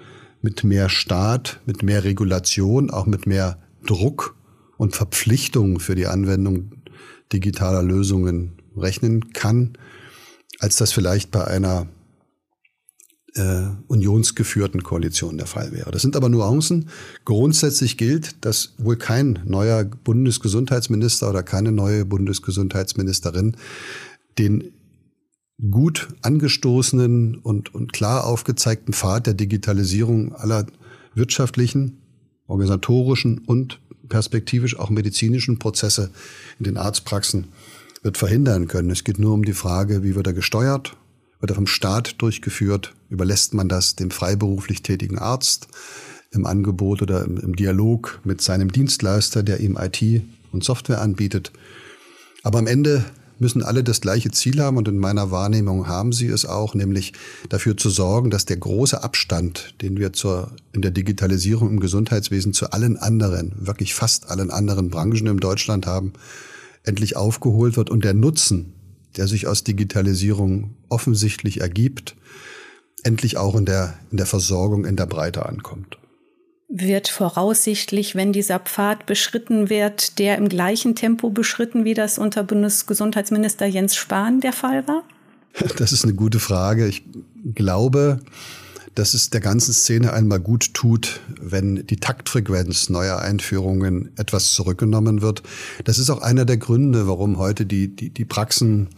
mit 0.42 0.66
mehr 0.66 0.90
Staat, 0.90 1.62
mit 1.66 1.84
mehr 1.84 2.04
Regulation, 2.04 2.90
auch 2.90 3.06
mit 3.06 3.26
mehr 3.26 3.63
Druck 3.86 4.36
und 4.78 4.96
Verpflichtung 4.96 5.80
für 5.80 5.96
die 5.96 6.08
Anwendung 6.08 6.72
digitaler 7.32 7.84
Lösungen 7.84 8.54
rechnen 8.76 9.34
kann, 9.34 9.78
als 10.60 10.78
das 10.78 10.92
vielleicht 10.92 11.32
bei 11.32 11.46
einer 11.46 11.88
äh, 13.36 13.64
unionsgeführten 13.88 14.84
Koalition 14.84 15.38
der 15.38 15.48
Fall 15.48 15.72
wäre. 15.72 15.92
Das 15.92 16.02
sind 16.02 16.16
aber 16.16 16.30
Nuancen. 16.30 16.90
Grundsätzlich 17.26 17.98
gilt, 17.98 18.46
dass 18.46 18.74
wohl 18.78 18.96
kein 18.96 19.40
neuer 19.46 19.84
Bundesgesundheitsminister 19.86 21.30
oder 21.30 21.44
keine 21.44 21.72
neue 21.72 22.06
Bundesgesundheitsministerin 22.06 23.58
den 24.38 24.74
gut 25.72 26.10
angestoßenen 26.22 27.38
und, 27.38 27.74
und 27.74 27.94
klar 27.94 28.26
aufgezeigten 28.26 28.94
Pfad 28.94 29.28
der 29.28 29.34
Digitalisierung 29.34 30.34
aller 30.36 30.66
wirtschaftlichen, 31.16 32.03
organisatorischen 32.48 33.40
und 33.40 33.80
perspektivisch 34.10 34.78
auch 34.78 34.90
medizinischen 34.90 35.60
Prozesse 35.60 36.12
in 36.60 36.66
den 36.66 36.78
Arztpraxen 36.78 37.48
wird 38.04 38.18
verhindern 38.18 38.68
können. 38.68 38.90
Es 38.90 39.04
geht 39.04 39.18
nur 39.18 39.34
um 39.34 39.44
die 39.44 39.54
Frage, 39.54 40.04
wie 40.04 40.16
wird 40.16 40.28
er 40.28 40.34
gesteuert? 40.34 40.96
Wird 41.40 41.52
er 41.52 41.56
vom 41.56 41.68
Staat 41.68 42.22
durchgeführt? 42.22 42.94
Überlässt 43.10 43.54
man 43.54 43.70
das 43.70 43.96
dem 43.96 44.12
freiberuflich 44.12 44.82
tätigen 44.84 45.18
Arzt 45.18 45.68
im 46.32 46.46
Angebot 46.46 47.02
oder 47.02 47.26
im, 47.26 47.56
Dialog 47.56 48.20
mit 48.24 48.42
seinem 48.42 48.72
Dienstleister, 48.72 49.44
der 49.44 49.60
ihm 49.60 49.78
IT 49.80 50.24
und 50.52 50.64
Software 50.64 51.02
anbietet? 51.02 51.52
Aber 52.44 52.60
am 52.60 52.68
Ende 52.68 53.06
müssen 53.40 53.64
alle 53.64 53.84
das 53.84 54.02
gleiche 54.02 54.32
Ziel 54.32 54.62
haben 54.62 54.78
und 54.78 54.88
in 54.88 54.98
meiner 54.98 55.32
Wahrnehmung 55.32 55.88
haben 55.88 56.14
sie 56.14 56.28
es 56.28 56.46
auch, 56.46 56.76
nämlich 56.76 57.14
dafür 57.50 57.78
zu 57.78 57.90
sorgen, 57.90 58.30
dass 58.30 58.46
der 58.46 58.58
große 58.58 59.04
Abstand, 59.04 59.76
den 59.82 59.98
wir 59.98 60.14
zur, 60.14 60.52
in 60.72 60.82
der 60.82 60.92
Digitalisierung 60.92 61.70
im 61.70 61.80
Gesundheitswesen 61.80 62.54
zu 62.54 62.72
allen 62.72 62.98
anderen, 62.98 63.54
wirklich 63.58 63.94
fast 63.94 64.30
allen 64.30 64.52
anderen 64.52 64.90
Branchen 64.90 65.28
in 65.28 65.38
Deutschland 65.38 65.86
haben, 65.86 66.14
endlich 66.84 67.16
aufgeholt 67.16 67.78
wird 67.78 67.90
und 67.90 68.04
der 68.04 68.14
Nutzen, 68.14 68.74
der 69.18 69.28
sich 69.28 69.48
aus 69.48 69.64
Digitalisierung 69.64 70.76
offensichtlich 70.90 71.62
ergibt, 71.62 72.16
endlich 73.04 73.38
auch 73.38 73.56
in 73.56 73.66
der, 73.66 73.98
in 74.12 74.18
der 74.18 74.26
Versorgung 74.26 74.86
in 74.86 74.96
der 74.96 75.06
Breite 75.06 75.46
ankommt 75.46 75.98
wird 76.76 77.08
voraussichtlich, 77.08 78.16
wenn 78.16 78.34
dieser 78.34 78.58
Pfad 78.58 79.06
beschritten 79.06 79.70
wird, 79.70 80.18
der 80.18 80.40
im 80.40 80.50
gleichen 80.50 80.96
Tempo 80.96 81.30
beschritten, 81.30 81.86
wie 81.86 81.94
das 81.94 82.18
unter 82.18 82.44
Bundesgesundheitsminister 82.44 83.68
Jens 83.68 83.96
Spahn 83.96 84.42
der 84.42 84.54
Fall 84.54 84.88
war? 84.88 85.04
Das 85.78 85.92
ist 85.92 86.04
eine 86.04 86.16
gute 86.16 86.40
Frage. 86.40 86.88
Ich 86.88 87.04
glaube, 87.54 88.22
dass 88.96 89.14
es 89.14 89.30
der 89.30 89.40
ganzen 89.40 89.72
Szene 89.72 90.14
einmal 90.14 90.40
gut 90.40 90.74
tut, 90.74 91.20
wenn 91.40 91.86
die 91.86 91.98
Taktfrequenz 91.98 92.90
neuer 92.90 93.20
Einführungen 93.20 94.10
etwas 94.18 94.54
zurückgenommen 94.54 95.22
wird. 95.22 95.44
Das 95.84 96.00
ist 96.00 96.10
auch 96.10 96.24
einer 96.24 96.46
der 96.46 96.58
Gründe, 96.58 97.08
warum 97.08 97.38
heute 97.38 97.68
die, 97.68 97.96
die, 97.96 98.10
die 98.10 98.26
Praxen 98.26 98.90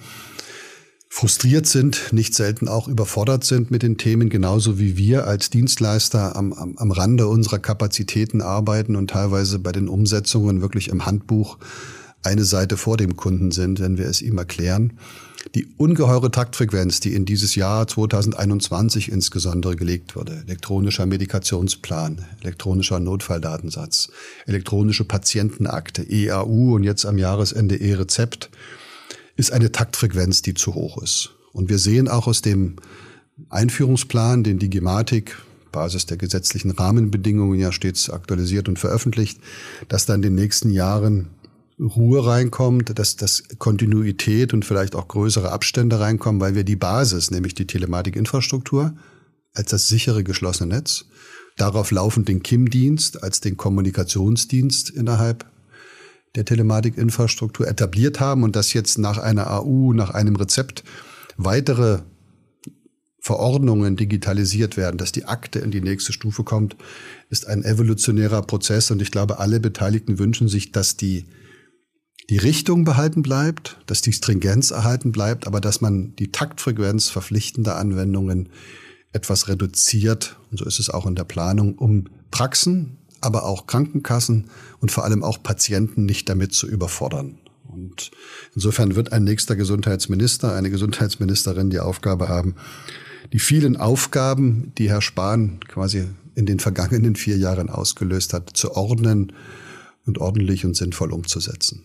frustriert 1.15 1.65
sind, 1.65 2.12
nicht 2.12 2.36
selten 2.36 2.67
auch 2.67 2.89
überfordert 2.89 3.45
sind 3.45 3.72
mit 3.72 3.84
den 3.84 3.98
Themen, 3.98 4.27
genauso 4.27 4.79
wie 4.79 4.98
wir 4.98 5.27
als 5.27 5.50
Dienstleister 5.50 6.36
am, 6.36 6.51
am, 6.51 6.77
am 6.77 6.91
Rande 6.91 7.27
unserer 7.27 7.60
Kapazitäten 7.60 8.41
arbeiten 8.41 8.98
und 8.98 9.12
teilweise 9.12 9.60
bei 9.60 9.72
den 9.72 9.88
Umsetzungen 9.88 10.60
wirklich 10.60 10.89
im 10.89 11.05
Handbuch 11.05 11.57
eine 12.22 12.43
Seite 12.43 12.75
vor 12.75 12.98
dem 12.98 13.15
Kunden 13.15 13.51
sind, 13.51 13.79
wenn 13.79 13.98
wir 13.98 14.07
es 14.07 14.22
ihm 14.22 14.38
erklären. 14.38 15.00
Die 15.55 15.69
ungeheure 15.77 16.31
Taktfrequenz, 16.31 17.00
die 17.00 17.13
in 17.13 17.24
dieses 17.24 17.55
Jahr 17.55 17.88
2021 17.88 19.10
insbesondere 19.10 19.77
gelegt 19.77 20.17
wurde, 20.17 20.43
elektronischer 20.45 21.05
Medikationsplan, 21.05 22.25
elektronischer 22.41 23.00
Notfalldatensatz, 23.00 24.10
elektronische 24.48 25.05
Patientenakte, 25.05 26.03
EAU 26.03 26.75
und 26.75 26.84
jetzt 26.84 27.05
am 27.05 27.17
Jahresende 27.17 27.77
E-Rezept, 27.77 28.50
ist 29.36 29.51
eine 29.51 29.72
Taktfrequenz, 29.72 30.42
die 30.42 30.54
zu 30.54 30.75
hoch 30.75 31.01
ist. 31.01 31.32
Und 31.51 31.70
wir 31.70 31.80
sehen 31.80 32.08
auch 32.08 32.27
aus 32.27 32.42
dem 32.42 32.75
Einführungsplan, 33.50 34.44
den 34.44 34.60
die 34.60 34.70
Gematik 34.70 35.38
Basis 35.75 36.06
der 36.06 36.15
gesetzlichen 36.15 36.72
Rahmenbedingungen 36.72 37.60
ja 37.60 37.74
stets 37.74 38.10
aktualisiert 38.10 38.70
und 38.70 38.80
veröffentlicht, 38.80 39.42
dass 39.89 40.06
da 40.06 40.15
in 40.15 40.22
den 40.22 40.34
nächsten 40.34 40.70
Jahren 40.70 41.27
Ruhe 41.77 42.25
reinkommt, 42.25 42.98
dass 42.98 43.18
das 43.18 43.44
Kontinuität 43.60 44.54
und 44.54 44.63
vielleicht 44.63 44.96
auch 44.96 45.10
größere 45.10 45.51
Abstände 45.51 46.00
reinkommen, 46.00 46.39
weil 46.39 46.56
wir 46.56 46.63
die 46.63 46.77
Basis, 46.77 47.30
nämlich 47.30 47.54
die 47.56 47.68
Telematikinfrastruktur, 47.68 48.96
als 49.54 49.72
das 49.72 49.89
sichere 49.89 50.24
geschlossene 50.24 50.74
Netz, 50.74 51.06
darauf 51.58 51.92
laufend 51.92 52.30
den 52.30 52.42
KIM-Dienst 52.42 53.22
als 53.24 53.42
den 53.42 53.58
Kommunikationsdienst 53.58 54.89
innerhalb 54.89 55.46
der 56.36 56.46
Telematikinfrastruktur 56.46 57.68
etabliert 57.68 58.20
haben 58.20 58.44
und 58.44 58.56
dass 58.56 58.74
jetzt 58.74 58.98
nach 58.98 59.18
einer 59.18 59.50
AU, 59.51 59.94
nach 59.94 60.12
einem 60.12 60.36
Rezept 60.36 60.84
weitere 61.38 62.00
Verordnungen 63.20 63.96
digitalisiert 63.96 64.77
werden, 64.77 64.98
dass 64.98 65.12
die 65.12 65.25
Akte 65.25 65.60
in 65.60 65.72
die 65.72 65.82
nächste 65.82 66.13
Stufe 66.13 66.44
kommt, 66.44 66.75
ist 67.30 67.48
ein 67.48 67.63
evolutionärer 67.63 68.44
Prozess. 68.44 68.92
Und 68.92 69.01
ich 69.01 69.10
glaube, 69.10 69.39
alle 69.39 69.60
Beteiligten 69.60 70.20
wünschen 70.20 70.48
sich, 70.48 70.72
dass 70.72 70.96
die 70.96 71.25
die 72.30 72.38
Richtung 72.38 72.86
behalten 72.86 73.22
bleibt, 73.22 73.77
dass 73.86 74.01
die 74.01 74.13
Stringenz 74.13 74.72
erhalten 74.72 75.12
bleibt, 75.12 75.46
aber 75.48 75.62
dass 75.62 75.82
man 75.82 76.15
die 76.15 76.32
Taktfrequenz 76.32 77.10
verpflichtender 77.10 77.75
Anwendungen 77.77 78.50
etwas 79.12 79.48
reduziert, 79.48 80.38
und 80.51 80.58
so 80.58 80.65
ist 80.65 80.80
es 80.80 80.89
auch 80.89 81.06
in 81.06 81.15
der 81.15 81.24
Planung, 81.24 81.75
um 81.75 82.06
Praxen, 82.32 82.98
aber 83.22 83.45
auch 83.45 83.67
Krankenkassen 83.67 84.50
und 84.79 84.91
vor 84.91 85.03
allem 85.03 85.24
auch 85.24 85.41
Patienten 85.41 86.05
nicht 86.05 86.29
damit 86.29 86.53
zu 86.53 86.67
überfordern. 86.67 87.38
Und 87.67 88.12
insofern 88.53 88.95
wird 88.95 89.12
ein 89.12 89.24
nächster 89.24 89.55
Gesundheitsminister, 89.55 90.53
eine 90.55 90.69
Gesundheitsministerin 90.69 91.69
die 91.69 91.79
Aufgabe 91.79 92.29
haben, 92.29 92.55
die 93.34 93.39
vielen 93.39 93.75
Aufgaben, 93.75 94.72
die 94.77 94.89
Herr 94.89 95.01
Spahn 95.01 95.60
quasi 95.67 96.07
in 96.36 96.45
den 96.45 96.60
vergangenen 96.60 97.15
vier 97.15 97.38
Jahren 97.38 97.69
ausgelöst 97.69 98.34
hat, 98.34 98.51
zu 98.55 98.75
ordnen 98.75 99.34
und 100.05 100.19
ordentlich 100.19 100.65
und 100.65 100.75
sinnvoll 100.75 101.12
umzusetzen. 101.12 101.84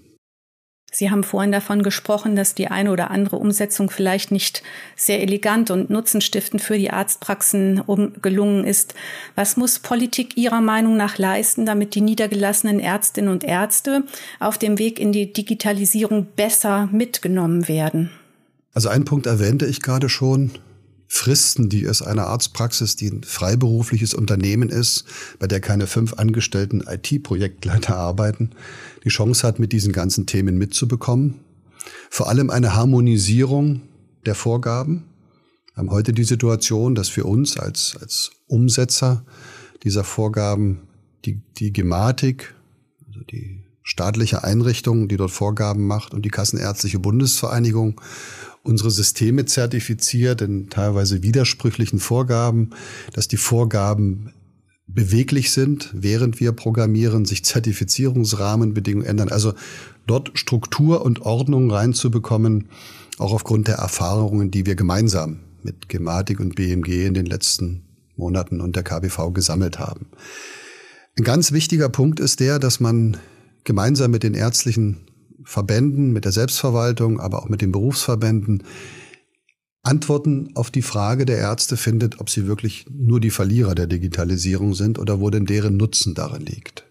Sie 0.93 1.11
haben 1.11 1.23
vorhin 1.23 1.53
davon 1.53 1.83
gesprochen, 1.83 2.35
dass 2.35 2.55
die 2.55 2.69
eine 2.69 2.91
oder 2.91 3.11
andere 3.11 3.37
Umsetzung 3.37 3.91
vielleicht 3.91 4.33
nicht 4.33 4.63
sehr 4.97 5.23
elegant 5.23 5.71
und 5.71 5.89
nutzenstiftend 5.89 6.63
für 6.63 6.77
die 6.77 6.91
Arztpraxen 6.91 7.83
gelungen 8.21 8.65
ist. 8.65 8.95
Was 9.37 9.57
muss 9.57 9.79
Politik 9.79 10.37
Ihrer 10.37 10.61
Meinung 10.61 10.97
nach 10.97 11.17
leisten, 11.17 11.65
damit 11.65 11.95
die 11.95 12.01
niedergelassenen 12.01 12.81
Ärztinnen 12.81 13.31
und 13.31 13.45
Ärzte 13.45 14.03
auf 14.41 14.59
dem 14.59 14.79
Weg 14.79 14.99
in 14.99 15.13
die 15.13 15.33
Digitalisierung 15.33 16.27
besser 16.35 16.89
mitgenommen 16.91 17.69
werden? 17.69 18.11
Also 18.75 18.89
einen 18.89 19.05
Punkt 19.05 19.27
erwähnte 19.27 19.67
ich 19.67 19.83
gerade 19.83 20.09
schon. 20.09 20.53
Fristen, 21.13 21.69
die 21.69 21.85
es 21.85 22.03
einer 22.03 22.29
Arztpraxis, 22.29 22.95
die 22.95 23.09
ein 23.09 23.25
freiberufliches 23.25 24.15
Unternehmen 24.15 24.69
ist, 24.69 25.05
bei 25.41 25.49
der 25.49 25.61
keine 25.61 25.89
fünf 25.89 26.15
angestellten 26.15 26.85
IT-Projektleiter 26.87 27.97
arbeiten, 27.97 28.51
die 29.03 29.09
Chance 29.09 29.45
hat, 29.45 29.59
mit 29.59 29.73
diesen 29.73 29.93
ganzen 29.93 30.27
Themen 30.27 30.57
mitzubekommen. 30.57 31.41
Vor 32.11 32.29
allem 32.29 32.49
eine 32.49 32.75
Harmonisierung 32.75 33.83
der 34.25 34.37
Vorgaben. 34.37 35.03
Wir 35.75 35.79
haben 35.79 35.91
heute 35.91 36.13
die 36.13 36.23
Situation, 36.23 36.95
dass 36.95 37.09
für 37.09 37.25
uns 37.25 37.59
als, 37.59 37.97
als 38.01 38.31
Umsetzer 38.47 39.25
dieser 39.83 40.05
Vorgaben 40.05 40.83
die, 41.25 41.43
die 41.59 41.73
Gematik, 41.73 42.55
also 43.09 43.21
die 43.25 43.65
staatliche 43.83 44.45
Einrichtung, 44.45 45.09
die 45.09 45.17
dort 45.17 45.33
Vorgaben 45.33 45.89
macht 45.89 46.15
und 46.15 46.25
die 46.25 46.31
Kassenärztliche 46.31 47.01
Bundesvereinigung 47.01 48.01
unsere 48.63 48.91
Systeme 48.91 49.47
zertifiziert 49.47 50.43
in 50.43 50.69
teilweise 50.69 51.23
widersprüchlichen 51.23 51.99
Vorgaben, 51.99 52.71
dass 53.13 53.29
die 53.29 53.37
Vorgaben 53.37 54.33
beweglich 54.87 55.53
sind, 55.53 55.91
während 55.93 56.41
wir 56.41 56.53
programmieren, 56.53 57.25
sich 57.25 57.45
Zertifizierungsrahmenbedingungen 57.45 59.07
ändern. 59.07 59.29
Also 59.29 59.55
dort 60.07 60.33
Struktur 60.35 61.05
und 61.05 61.23
Ordnung 61.23 61.71
reinzubekommen, 61.71 62.69
auch 63.19 63.33
aufgrund 63.33 63.69
der 63.69 63.77
Erfahrungen, 63.77 64.51
die 64.51 64.67
wir 64.67 64.75
gemeinsam 64.75 65.41
mit 65.63 65.89
Gematik 65.89 66.41
und 66.41 66.57
BMG 66.57 67.07
in 67.07 67.15
den 67.15 67.27
letzten 67.27 67.83
Monaten 68.17 68.61
und 68.61 68.77
der 68.77 68.83
KBV 68.83 69.33
gesammelt 69.33 69.79
haben. 69.79 70.07
Ein 71.19 71.25
ganz 71.25 71.53
wichtiger 71.53 71.89
Punkt 71.89 72.21
ist 72.21 72.41
der, 72.41 72.59
dass 72.59 72.81
man 72.81 73.17
gemeinsam 73.65 74.11
mit 74.11 74.23
den 74.23 74.35
ärztlichen 74.35 75.07
Verbänden, 75.45 76.13
mit 76.13 76.25
der 76.25 76.33
Selbstverwaltung, 76.33 77.21
aber 77.21 77.43
auch 77.43 77.49
mit 77.49 77.63
den 77.63 77.73
Berufsverbänden 77.73 78.63
Antworten 79.83 80.51
auf 80.57 80.71
die 80.71 80.83
Frage 80.83 81.25
der 81.25 81.39
Ärzte 81.39 81.77
findet, 81.77 82.21
ob 82.21 82.29
sie 82.29 82.47
wirklich 82.47 82.85
nur 82.91 83.19
die 83.19 83.31
Verlierer 83.31 83.75
der 83.75 83.87
Digitalisierung 83.87 84.75
sind 84.75 84.99
oder 84.99 85.21
wo 85.21 85.31
denn 85.31 85.47
deren 85.47 85.77
Nutzen 85.77 86.15
darin 86.15 86.45
liegt. 86.45 86.85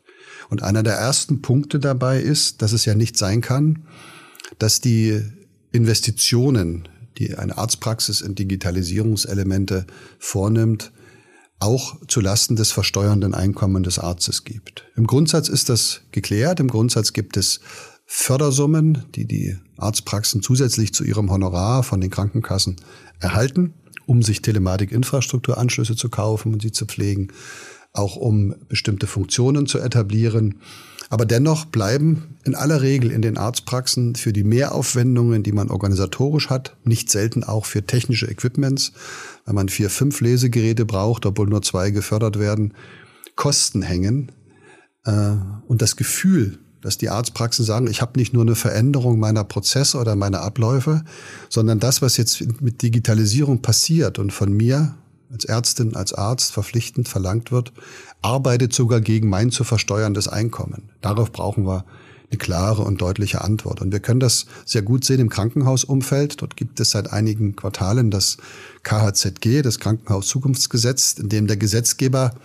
Und 0.49 0.63
einer 0.63 0.81
der 0.81 0.95
ersten 0.95 1.41
Punkte 1.41 1.79
dabei 1.79 2.19
ist, 2.19 2.63
dass 2.63 2.71
es 2.71 2.85
ja 2.85 2.95
nicht 2.95 3.15
sein 3.15 3.41
kann, 3.41 3.83
dass 4.57 4.81
die 4.81 5.21
Investitionen, 5.71 6.89
die 7.19 7.35
eine 7.35 7.57
Arztpraxis 7.59 8.21
in 8.21 8.33
Digitalisierungselemente 8.33 9.85
vornimmt, 10.17 10.91
auch 11.59 11.97
zu 12.07 12.21
Lasten 12.21 12.55
des 12.55 12.71
versteuernden 12.71 13.35
Einkommens 13.35 13.85
des 13.85 13.99
Arztes 13.99 14.45
gibt. 14.45 14.85
Im 14.95 15.05
Grundsatz 15.05 15.49
ist 15.49 15.69
das 15.69 16.01
geklärt. 16.12 16.59
Im 16.59 16.69
Grundsatz 16.69 17.13
gibt 17.13 17.38
es 17.38 17.59
Fördersummen, 18.11 19.05
die 19.13 19.25
die 19.25 19.55
Arztpraxen 19.77 20.41
zusätzlich 20.41 20.95
zu 20.95 21.03
ihrem 21.03 21.29
Honorar 21.29 21.83
von 21.83 22.01
den 22.01 22.09
Krankenkassen 22.09 22.77
erhalten, 23.19 23.75
um 24.07 24.23
sich 24.23 24.41
Telematikinfrastrukturanschlüsse 24.41 25.95
zu 25.95 26.09
kaufen 26.09 26.53
und 26.53 26.63
sie 26.63 26.71
zu 26.71 26.87
pflegen, 26.87 27.27
auch 27.93 28.15
um 28.15 28.55
bestimmte 28.67 29.05
Funktionen 29.05 29.67
zu 29.67 29.77
etablieren. 29.77 30.55
Aber 31.11 31.27
dennoch 31.27 31.65
bleiben 31.65 32.35
in 32.45 32.55
aller 32.55 32.81
Regel 32.81 33.11
in 33.11 33.21
den 33.21 33.37
Arztpraxen 33.37 34.15
für 34.15 34.33
die 34.33 34.43
Mehraufwendungen, 34.43 35.43
die 35.43 35.51
man 35.51 35.69
organisatorisch 35.69 36.49
hat, 36.49 36.77
nicht 36.83 37.11
selten 37.11 37.43
auch 37.43 37.65
für 37.65 37.85
technische 37.85 38.25
Equipments, 38.25 38.91
wenn 39.45 39.53
man 39.53 39.69
vier, 39.69 39.91
fünf 39.91 40.19
Lesegeräte 40.19 40.87
braucht, 40.87 41.27
obwohl 41.27 41.47
nur 41.47 41.61
zwei 41.61 41.91
gefördert 41.91 42.39
werden, 42.39 42.73
Kosten 43.35 43.83
hängen. 43.83 44.31
Äh, 45.05 45.35
und 45.67 45.83
das 45.83 45.95
Gefühl, 45.95 46.57
dass 46.81 46.97
die 46.97 47.09
Arztpraxen 47.09 47.65
sagen, 47.65 47.87
ich 47.87 48.01
habe 48.01 48.17
nicht 48.17 48.33
nur 48.33 48.43
eine 48.43 48.55
Veränderung 48.55 49.19
meiner 49.19 49.43
Prozesse 49.43 49.97
oder 49.97 50.15
meiner 50.15 50.41
Abläufe, 50.41 51.03
sondern 51.49 51.79
das, 51.79 52.01
was 52.01 52.17
jetzt 52.17 52.61
mit 52.61 52.81
Digitalisierung 52.81 53.61
passiert 53.61 54.19
und 54.19 54.31
von 54.31 54.53
mir 54.53 54.95
als 55.31 55.45
Ärztin, 55.45 55.95
als 55.95 56.13
Arzt 56.13 56.53
verpflichtend 56.53 57.07
verlangt 57.07 57.51
wird, 57.51 57.71
arbeitet 58.21 58.73
sogar 58.73 59.01
gegen 59.01 59.29
mein 59.29 59.51
zu 59.51 59.63
versteuerndes 59.63 60.27
Einkommen. 60.27 60.89
Darauf 61.01 61.31
brauchen 61.31 61.65
wir 61.65 61.85
eine 62.31 62.37
klare 62.37 62.83
und 62.83 63.01
deutliche 63.01 63.41
Antwort. 63.41 63.81
Und 63.81 63.91
wir 63.91 63.99
können 63.99 64.19
das 64.19 64.45
sehr 64.65 64.81
gut 64.81 65.03
sehen 65.03 65.19
im 65.19 65.29
Krankenhausumfeld. 65.29 66.41
Dort 66.41 66.55
gibt 66.55 66.79
es 66.79 66.91
seit 66.91 67.11
einigen 67.11 67.55
Quartalen 67.55 68.11
das 68.11 68.37
KHZG, 68.83 69.61
das 69.61 69.79
Krankenhauszukunftsgesetz, 69.79 71.13
in 71.13 71.29
dem 71.29 71.47
der 71.47 71.57
Gesetzgeber 71.57 72.35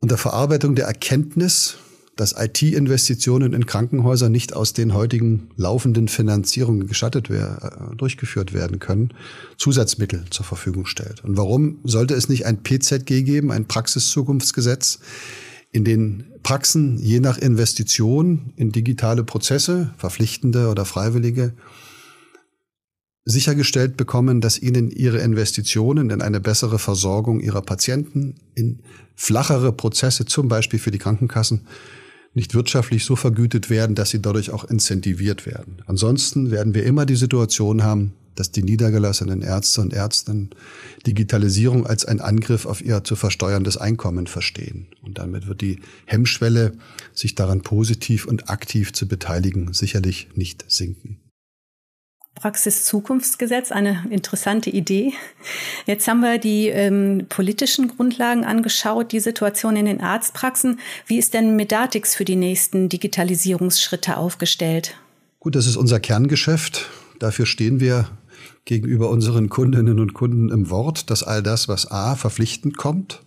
unter 0.00 0.18
Verarbeitung 0.18 0.74
der 0.74 0.86
Erkenntnis 0.86 1.78
dass 2.16 2.34
IT-Investitionen 2.36 3.52
in 3.52 3.66
Krankenhäuser 3.66 4.30
nicht 4.30 4.56
aus 4.56 4.72
den 4.72 4.94
heutigen 4.94 5.50
laufenden 5.56 6.08
Finanzierungen 6.08 6.86
gestattet 6.86 7.28
wer 7.28 7.90
äh, 7.92 7.96
durchgeführt 7.96 8.54
werden 8.54 8.78
können, 8.78 9.12
Zusatzmittel 9.58 10.24
zur 10.30 10.46
Verfügung 10.46 10.86
stellt. 10.86 11.22
Und 11.24 11.36
warum 11.36 11.78
sollte 11.84 12.14
es 12.14 12.30
nicht 12.30 12.46
ein 12.46 12.62
PZG 12.62 13.22
geben, 13.22 13.52
ein 13.52 13.66
Praxiszukunftsgesetz, 13.66 14.98
in 15.72 15.84
den 15.84 16.24
Praxen 16.42 16.96
je 16.96 17.20
nach 17.20 17.36
Investition 17.36 18.52
in 18.56 18.72
digitale 18.72 19.24
Prozesse, 19.24 19.92
verpflichtende 19.98 20.68
oder 20.68 20.86
freiwillige, 20.86 21.52
sichergestellt 23.26 23.96
bekommen, 23.96 24.40
dass 24.40 24.58
ihnen 24.58 24.90
ihre 24.90 25.18
Investitionen 25.18 26.08
in 26.10 26.22
eine 26.22 26.40
bessere 26.40 26.78
Versorgung 26.78 27.40
ihrer 27.40 27.60
Patienten, 27.60 28.36
in 28.54 28.78
flachere 29.16 29.72
Prozesse, 29.72 30.24
zum 30.24 30.48
Beispiel 30.48 30.78
für 30.78 30.92
die 30.92 30.98
Krankenkassen, 30.98 31.66
nicht 32.36 32.54
wirtschaftlich 32.54 33.04
so 33.04 33.16
vergütet 33.16 33.70
werden, 33.70 33.96
dass 33.96 34.10
sie 34.10 34.20
dadurch 34.20 34.50
auch 34.50 34.64
incentiviert 34.64 35.46
werden. 35.46 35.78
Ansonsten 35.86 36.50
werden 36.50 36.74
wir 36.74 36.84
immer 36.84 37.06
die 37.06 37.16
Situation 37.16 37.82
haben, 37.82 38.12
dass 38.34 38.52
die 38.52 38.62
niedergelassenen 38.62 39.40
Ärzte 39.40 39.80
und 39.80 39.94
Ärztinnen 39.94 40.50
Digitalisierung 41.06 41.86
als 41.86 42.04
ein 42.04 42.20
Angriff 42.20 42.66
auf 42.66 42.84
ihr 42.84 43.02
zu 43.02 43.16
versteuerndes 43.16 43.78
Einkommen 43.78 44.26
verstehen. 44.26 44.86
Und 45.02 45.16
damit 45.16 45.46
wird 45.46 45.62
die 45.62 45.80
Hemmschwelle, 46.04 46.72
sich 47.14 47.34
daran 47.34 47.62
positiv 47.62 48.26
und 48.26 48.50
aktiv 48.50 48.92
zu 48.92 49.08
beteiligen, 49.08 49.72
sicherlich 49.72 50.28
nicht 50.34 50.66
sinken. 50.68 51.18
Praxiszukunftsgesetz, 52.36 53.72
eine 53.72 54.04
interessante 54.10 54.70
Idee. 54.70 55.14
Jetzt 55.86 56.06
haben 56.06 56.20
wir 56.20 56.38
die 56.38 56.68
ähm, 56.68 57.26
politischen 57.28 57.88
Grundlagen 57.88 58.44
angeschaut, 58.44 59.10
die 59.10 59.20
Situation 59.20 59.74
in 59.74 59.86
den 59.86 60.00
Arztpraxen. 60.00 60.78
Wie 61.06 61.18
ist 61.18 61.34
denn 61.34 61.56
Medatix 61.56 62.14
für 62.14 62.24
die 62.24 62.36
nächsten 62.36 62.88
Digitalisierungsschritte 62.88 64.16
aufgestellt? 64.16 64.94
Gut, 65.40 65.56
das 65.56 65.66
ist 65.66 65.76
unser 65.76 65.98
Kerngeschäft. 65.98 66.88
Dafür 67.18 67.46
stehen 67.46 67.80
wir 67.80 68.06
gegenüber 68.66 69.10
unseren 69.10 69.48
Kundinnen 69.48 69.98
und 69.98 70.12
Kunden 70.12 70.50
im 70.50 70.70
Wort, 70.70 71.10
dass 71.10 71.22
all 71.22 71.42
das, 71.42 71.68
was 71.68 71.90
A 71.90 72.16
verpflichtend 72.16 72.76
kommt, 72.76 73.22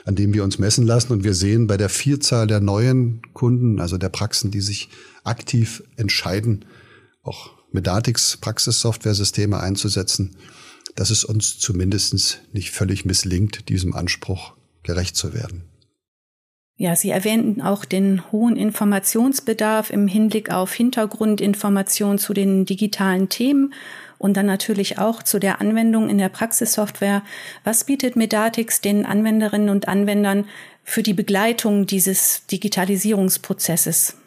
an 0.05 0.15
dem 0.15 0.33
wir 0.33 0.43
uns 0.43 0.59
messen 0.59 0.85
lassen. 0.85 1.13
Und 1.13 1.23
wir 1.23 1.33
sehen 1.33 1.67
bei 1.67 1.77
der 1.77 1.89
Vielzahl 1.89 2.47
der 2.47 2.59
neuen 2.59 3.21
Kunden, 3.33 3.79
also 3.79 3.97
der 3.97 4.09
Praxen, 4.09 4.51
die 4.51 4.61
sich 4.61 4.89
aktiv 5.23 5.83
entscheiden, 5.95 6.65
auch 7.23 7.51
Medatix 7.71 8.37
Praxissoftware-Systeme 8.37 9.59
einzusetzen, 9.59 10.35
dass 10.95 11.09
es 11.09 11.23
uns 11.23 11.57
zumindest 11.57 12.41
nicht 12.51 12.71
völlig 12.71 13.05
misslingt, 13.05 13.69
diesem 13.69 13.95
Anspruch 13.95 14.53
gerecht 14.83 15.15
zu 15.15 15.33
werden. 15.33 15.63
Ja, 16.77 16.95
Sie 16.95 17.11
erwähnten 17.11 17.61
auch 17.61 17.85
den 17.85 18.31
hohen 18.31 18.55
Informationsbedarf 18.55 19.91
im 19.91 20.07
Hinblick 20.07 20.51
auf 20.51 20.73
Hintergrundinformationen 20.73 22.17
zu 22.17 22.33
den 22.33 22.65
digitalen 22.65 23.29
Themen 23.29 23.73
und 24.17 24.37
dann 24.37 24.45
natürlich 24.45 24.97
auch 24.97 25.23
zu 25.23 25.39
der 25.39 25.61
Anwendung 25.61 26.09
in 26.09 26.17
der 26.17 26.29
Praxissoftware. 26.29 27.23
Was 27.63 27.83
bietet 27.83 28.15
Medatix 28.15 28.81
den 28.81 29.05
Anwenderinnen 29.05 29.69
und 29.69 29.87
Anwendern 29.87 30.45
für 30.83 31.03
die 31.03 31.13
Begleitung 31.13 31.85
dieses 31.85 32.45
Digitalisierungsprozesses? 32.47 34.20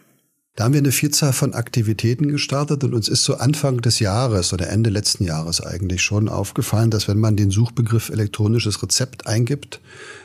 Da 0.56 0.64
haben 0.64 0.72
wir 0.72 0.78
eine 0.78 0.92
Vielzahl 0.92 1.32
von 1.32 1.52
Aktivitäten 1.52 2.28
gestartet 2.28 2.84
und 2.84 2.94
uns 2.94 3.08
ist 3.08 3.24
so 3.24 3.34
Anfang 3.34 3.80
des 3.80 3.98
Jahres 3.98 4.52
oder 4.52 4.68
Ende 4.68 4.88
letzten 4.88 5.24
Jahres 5.24 5.60
eigentlich 5.60 6.02
schon 6.02 6.28
aufgefallen, 6.28 6.92
dass 6.92 7.08
wenn 7.08 7.18
man 7.18 7.34
den 7.34 7.50
Suchbegriff 7.50 8.08
elektronisches 8.08 8.80
Rezept 8.80 9.26
eingibt, 9.26 9.80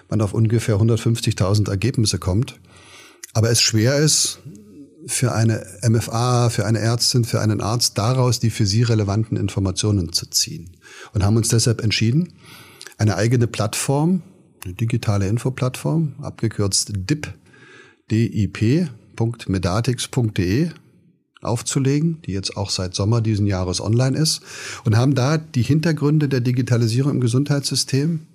man 0.07 0.21
auf 0.21 0.33
ungefähr 0.33 0.75
150.000 0.75 1.67
Ergebnisse 1.67 2.19
kommt. 2.19 2.59
Aber 3.33 3.49
es 3.49 3.59
schwer 3.59 3.97
ist, 3.97 4.39
für 5.07 5.33
eine 5.33 5.65
MFA, 5.81 6.49
für 6.49 6.67
eine 6.67 6.77
Ärztin, 6.77 7.25
für 7.25 7.41
einen 7.41 7.59
Arzt 7.59 7.97
daraus 7.97 8.39
die 8.39 8.51
für 8.51 8.67
sie 8.67 8.83
relevanten 8.83 9.35
Informationen 9.35 10.13
zu 10.13 10.29
ziehen. 10.29 10.69
Und 11.11 11.23
haben 11.23 11.37
uns 11.37 11.47
deshalb 11.47 11.81
entschieden, 11.81 12.33
eine 12.99 13.15
eigene 13.15 13.47
Plattform, 13.47 14.21
eine 14.63 14.75
digitale 14.75 15.27
Infoplattform, 15.27 16.13
abgekürzt 16.21 16.91
DIP, 16.93 17.33
DIP, 18.11 18.89
www.medatix.de 19.19 20.69
aufzulegen, 21.41 22.21
die 22.23 22.33
jetzt 22.33 22.57
auch 22.57 22.69
seit 22.69 22.95
Sommer 22.95 23.21
diesen 23.21 23.47
Jahres 23.47 23.79
online 23.79 24.17
ist 24.17 24.41
und 24.83 24.97
haben 24.97 25.15
da 25.15 25.37
die 25.37 25.61
Hintergründe 25.61 26.27
der 26.27 26.41
Digitalisierung 26.41 27.13
im 27.13 27.21
Gesundheitssystem 27.21 28.27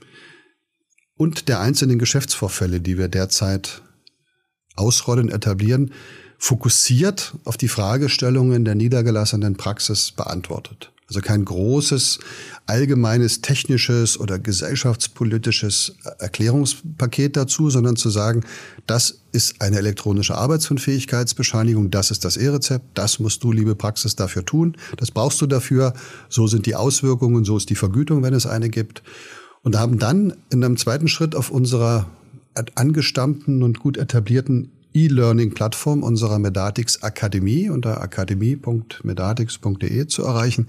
und 1.17 1.49
der 1.49 1.61
einzelnen 1.61 1.99
Geschäftsvorfälle, 1.99 2.81
die 2.81 2.97
wir 2.97 3.09
derzeit 3.09 3.83
ausrollen, 4.75 5.29
etablieren, 5.29 5.93
fokussiert 6.39 7.35
auf 7.45 7.57
die 7.57 7.69
Fragestellungen 7.69 8.65
der 8.65 8.75
niedergelassenen 8.75 9.57
Praxis 9.57 10.11
beantwortet. 10.11 10.94
Also 11.07 11.21
kein 11.21 11.45
großes, 11.45 12.19
allgemeines, 12.67 13.43
technisches 13.43 14.19
oder 14.19 14.39
gesellschaftspolitisches 14.39 15.97
Erklärungspaket 16.19 17.37
dazu, 17.37 17.69
sondern 17.69 17.97
zu 17.97 18.09
sagen, 18.09 18.45
das 18.87 19.21
ist 19.33 19.61
eine 19.61 19.77
elektronische 19.79 20.35
Arbeitsunfähigkeitsbescheinigung, 20.35 21.91
das 21.91 22.11
ist 22.11 22.25
das 22.25 22.39
E-Rezept, 22.39 22.87
das 22.95 23.19
musst 23.19 23.45
du, 23.45 23.53
liebe 23.53 23.75
Praxis, 23.75 24.17
dafür 24.17 24.47
tun, 24.47 24.77
das 24.97 25.11
brauchst 25.11 25.43
du 25.43 25.47
dafür, 25.47 25.93
so 26.31 26.47
sind 26.47 26.65
die 26.65 26.75
Auswirkungen, 26.75 27.45
so 27.45 27.59
ist 27.59 27.69
die 27.69 27.75
Vergütung, 27.75 28.23
wenn 28.23 28.33
es 28.33 28.47
eine 28.47 28.71
gibt. 28.71 29.03
Und 29.63 29.79
haben 29.79 29.99
dann 29.99 30.35
in 30.51 30.63
einem 30.63 30.77
zweiten 30.77 31.09
Schritt 31.09 31.35
auf 31.35 31.51
unserer 31.51 32.07
angestammten 32.75 33.63
und 33.63 33.81
gut 33.81 33.97
etablierten 33.97 34.71
E-Learning-Plattform 34.95 36.03
unserer 36.03 36.39
Medatix 36.39 37.03
Akademie 37.03 37.69
unter 37.69 38.01
akademie.medatix.de 38.01 40.07
zu 40.07 40.23
erreichen. 40.23 40.69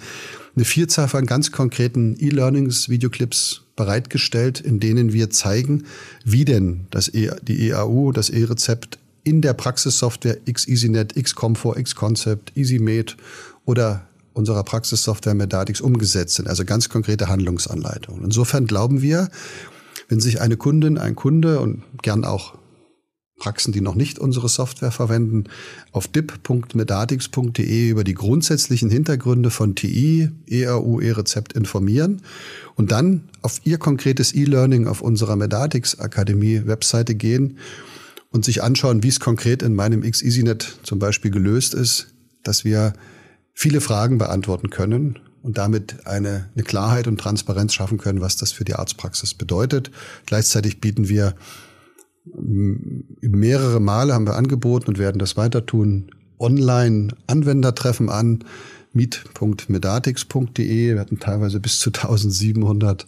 Eine 0.56 0.66
Vielzahl 0.66 1.08
von 1.08 1.26
ganz 1.26 1.52
konkreten 1.52 2.16
E-Learnings, 2.20 2.90
Videoclips 2.90 3.62
bereitgestellt, 3.76 4.60
in 4.60 4.80
denen 4.80 5.14
wir 5.14 5.30
zeigen, 5.30 5.84
wie 6.24 6.46
denn 6.46 6.88
das 6.92 7.14
e 7.14 7.32
die 7.44 7.70
EAU, 7.70 8.12
das 8.12 8.30
E-Rezept 8.30 9.00
in 9.24 9.42
der 9.42 9.54
Praxissoftware 9.54 10.38
XEasyNet, 10.46 11.16
XComfort, 11.16 11.84
XConcept, 11.84 12.56
EasyMate 12.56 13.16
oder 13.66 14.08
unserer 14.34 14.64
Praxissoftware 14.64 15.34
Medatix 15.34 15.82
umgesetzt 15.82 16.36
sind. 16.36 16.48
Also 16.48 16.66
ganz 16.66 16.90
konkrete 16.90 17.28
Handlungsanleitungen. 17.28 18.24
Insofern 18.24 18.68
glauben 18.68 19.02
wir, 19.02 19.30
wenn 20.10 20.20
sich 20.20 20.42
eine 20.42 20.58
Kundin, 20.58 20.98
ein 20.98 21.16
Kunde 21.16 21.60
und 21.60 21.84
gern 22.02 22.26
auch 22.26 22.56
Praxen, 23.38 23.74
die 23.74 23.82
noch 23.82 23.96
nicht 23.96 24.18
unsere 24.18 24.48
Software 24.48 24.92
verwenden, 24.92 25.46
auf 25.92 26.08
dip.medatix.de 26.08 27.90
über 27.90 28.04
die 28.04 28.14
grundsätzlichen 28.14 28.90
Hintergründe 28.90 29.50
von 29.50 29.76
TI, 29.76 30.30
ERU, 30.48 31.02
E-Rezept 31.02 31.54
informieren 31.54 32.22
und 32.76 32.92
dann 32.92 33.30
auf 33.42 33.60
ihr 33.66 33.78
konkretes 33.78 34.34
E-Learning 34.34 34.88
auf 34.88 35.02
unserer 35.02 35.36
Medatix 35.36 36.00
Akademie 36.00 36.62
Webseite 36.66 37.16
gehen 37.16 37.58
und 38.32 38.46
sich 38.46 38.64
anschauen, 38.64 39.04
wie 39.04 39.10
es 39.10 39.20
konkret 39.20 39.64
in 39.64 39.76
meinem 39.76 40.02
XEasyNet 40.02 40.80
zum 40.84 41.00
Beispiel 41.00 41.32
gelöst 41.32 41.74
ist, 41.74 42.08
dass 42.44 42.64
wir 42.64 42.94
viele 43.54 43.82
Fragen 43.82 44.18
beantworten 44.18 44.70
können 44.70 45.20
und 45.42 45.58
damit 45.58 46.08
eine, 46.08 46.50
eine 46.54 46.64
Klarheit 46.64 47.08
und 47.08 47.20
Transparenz 47.20 47.74
schaffen 47.74 47.98
können, 47.98 48.22
was 48.22 48.38
das 48.38 48.52
für 48.52 48.66
die 48.66 48.76
Arztpraxis 48.76 49.34
bedeutet. 49.34 49.92
Gleichzeitig 50.26 50.82
bieten 50.82 51.08
wir 51.10 51.36
mehrere 52.26 53.80
Male 53.80 54.14
haben 54.14 54.28
wir 54.28 54.36
angeboten 54.36 54.88
und 54.88 54.98
werden 54.98 55.20
das 55.20 55.38
weiter 55.38 55.66
tun. 55.66 56.12
Online 56.40 57.10
Anwendertreffen 57.28 58.10
an 58.10 58.44
meet.medatix.de. 58.94 60.94
Wir 60.94 61.00
hatten 61.00 61.20
teilweise 61.20 61.60
bis 61.60 61.80
zu 61.80 61.92
1700 61.92 63.06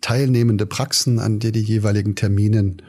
teilnehmende 0.00 0.66
Praxen 0.66 1.18
an 1.18 1.38
die, 1.38 1.52
die 1.52 1.60
jeweiligen 1.60 2.14
Terminen. 2.14 2.82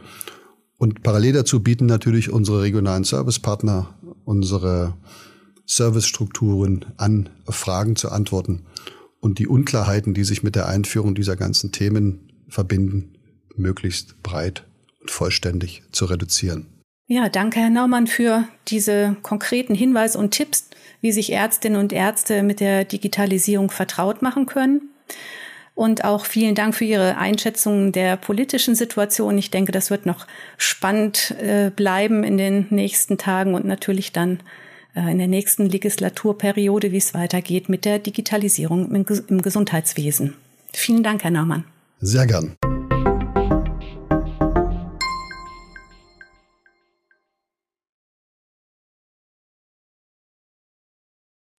Und 0.77 1.03
parallel 1.03 1.34
dazu 1.34 1.62
bieten 1.62 1.86
natürlich 1.86 2.32
unsere 2.32 2.62
regionalen 2.62 3.03
Servicepartner, 3.03 3.95
unsere 4.25 4.95
Servicestrukturen 5.65 6.86
an 6.97 7.29
Fragen 7.47 7.95
zu 7.95 8.12
antworten 8.12 8.63
und 9.19 9.39
die 9.39 9.47
Unklarheiten, 9.47 10.13
die 10.13 10.25
sich 10.25 10.43
mit 10.43 10.56
der 10.56 10.67
Einführung 10.67 11.15
dieser 11.15 11.36
ganzen 11.36 11.71
Themen 11.71 12.32
verbinden, 12.49 13.13
möglichst 13.56 14.21
breit 14.23 14.65
und 15.04 15.12
vollständig 15.12 15.84
zu 15.92 16.06
reduzieren. 16.06 16.66
Ja, 17.08 17.30
danke, 17.30 17.60
Herr 17.60 17.70
Naumann, 17.70 18.08
für 18.08 18.48
diese 18.70 19.18
konkreten 19.22 19.76
Hinweise 19.76 20.18
und 20.18 20.32
Tipps, 20.32 20.70
wie 21.02 21.12
sich 21.12 21.32
Ärztinnen 21.32 21.80
und 21.80 21.92
Ärzte 21.92 22.42
mit 22.44 22.60
der 22.62 22.86
Digitalisierung 22.86 23.70
vertraut 23.70 24.22
machen 24.22 24.46
können. 24.46 24.89
Und 25.76 26.06
auch 26.06 26.26
vielen 26.26 26.56
Dank 26.56 26.76
für 26.76 26.86
Ihre 26.86 27.18
Einschätzung 27.18 27.92
der 27.92 28.16
politischen 28.16 28.76
Situation. 28.76 29.38
Ich 29.38 29.52
denke, 29.52 29.72
das 29.72 29.89
wird 29.89 30.06
noch 30.06 30.28
spannend 30.58 31.32
äh, 31.42 31.72
bleiben 31.76 32.24
in 32.24 32.38
den 32.38 32.68
nächsten 32.70 33.18
Tagen 33.18 33.54
und 33.54 33.66
natürlich 33.66 34.12
dann 34.12 34.39
äh, 34.96 35.12
in 35.12 35.18
der 35.18 35.28
nächsten 35.28 35.68
Legislaturperiode, 35.68 36.92
wie 36.92 36.98
es 36.98 37.13
weitergeht 37.13 37.70
mit 37.70 37.86
der 37.86 38.00
Digitalisierung 38.00 38.94
im, 38.96 39.06
im 39.28 39.42
Gesundheitswesen. 39.42 40.36
Vielen 40.72 41.04
Dank, 41.04 41.24
Herr 41.24 41.32
Naumann. 41.32 41.66
Sehr 42.00 42.28
gern. 42.28 42.56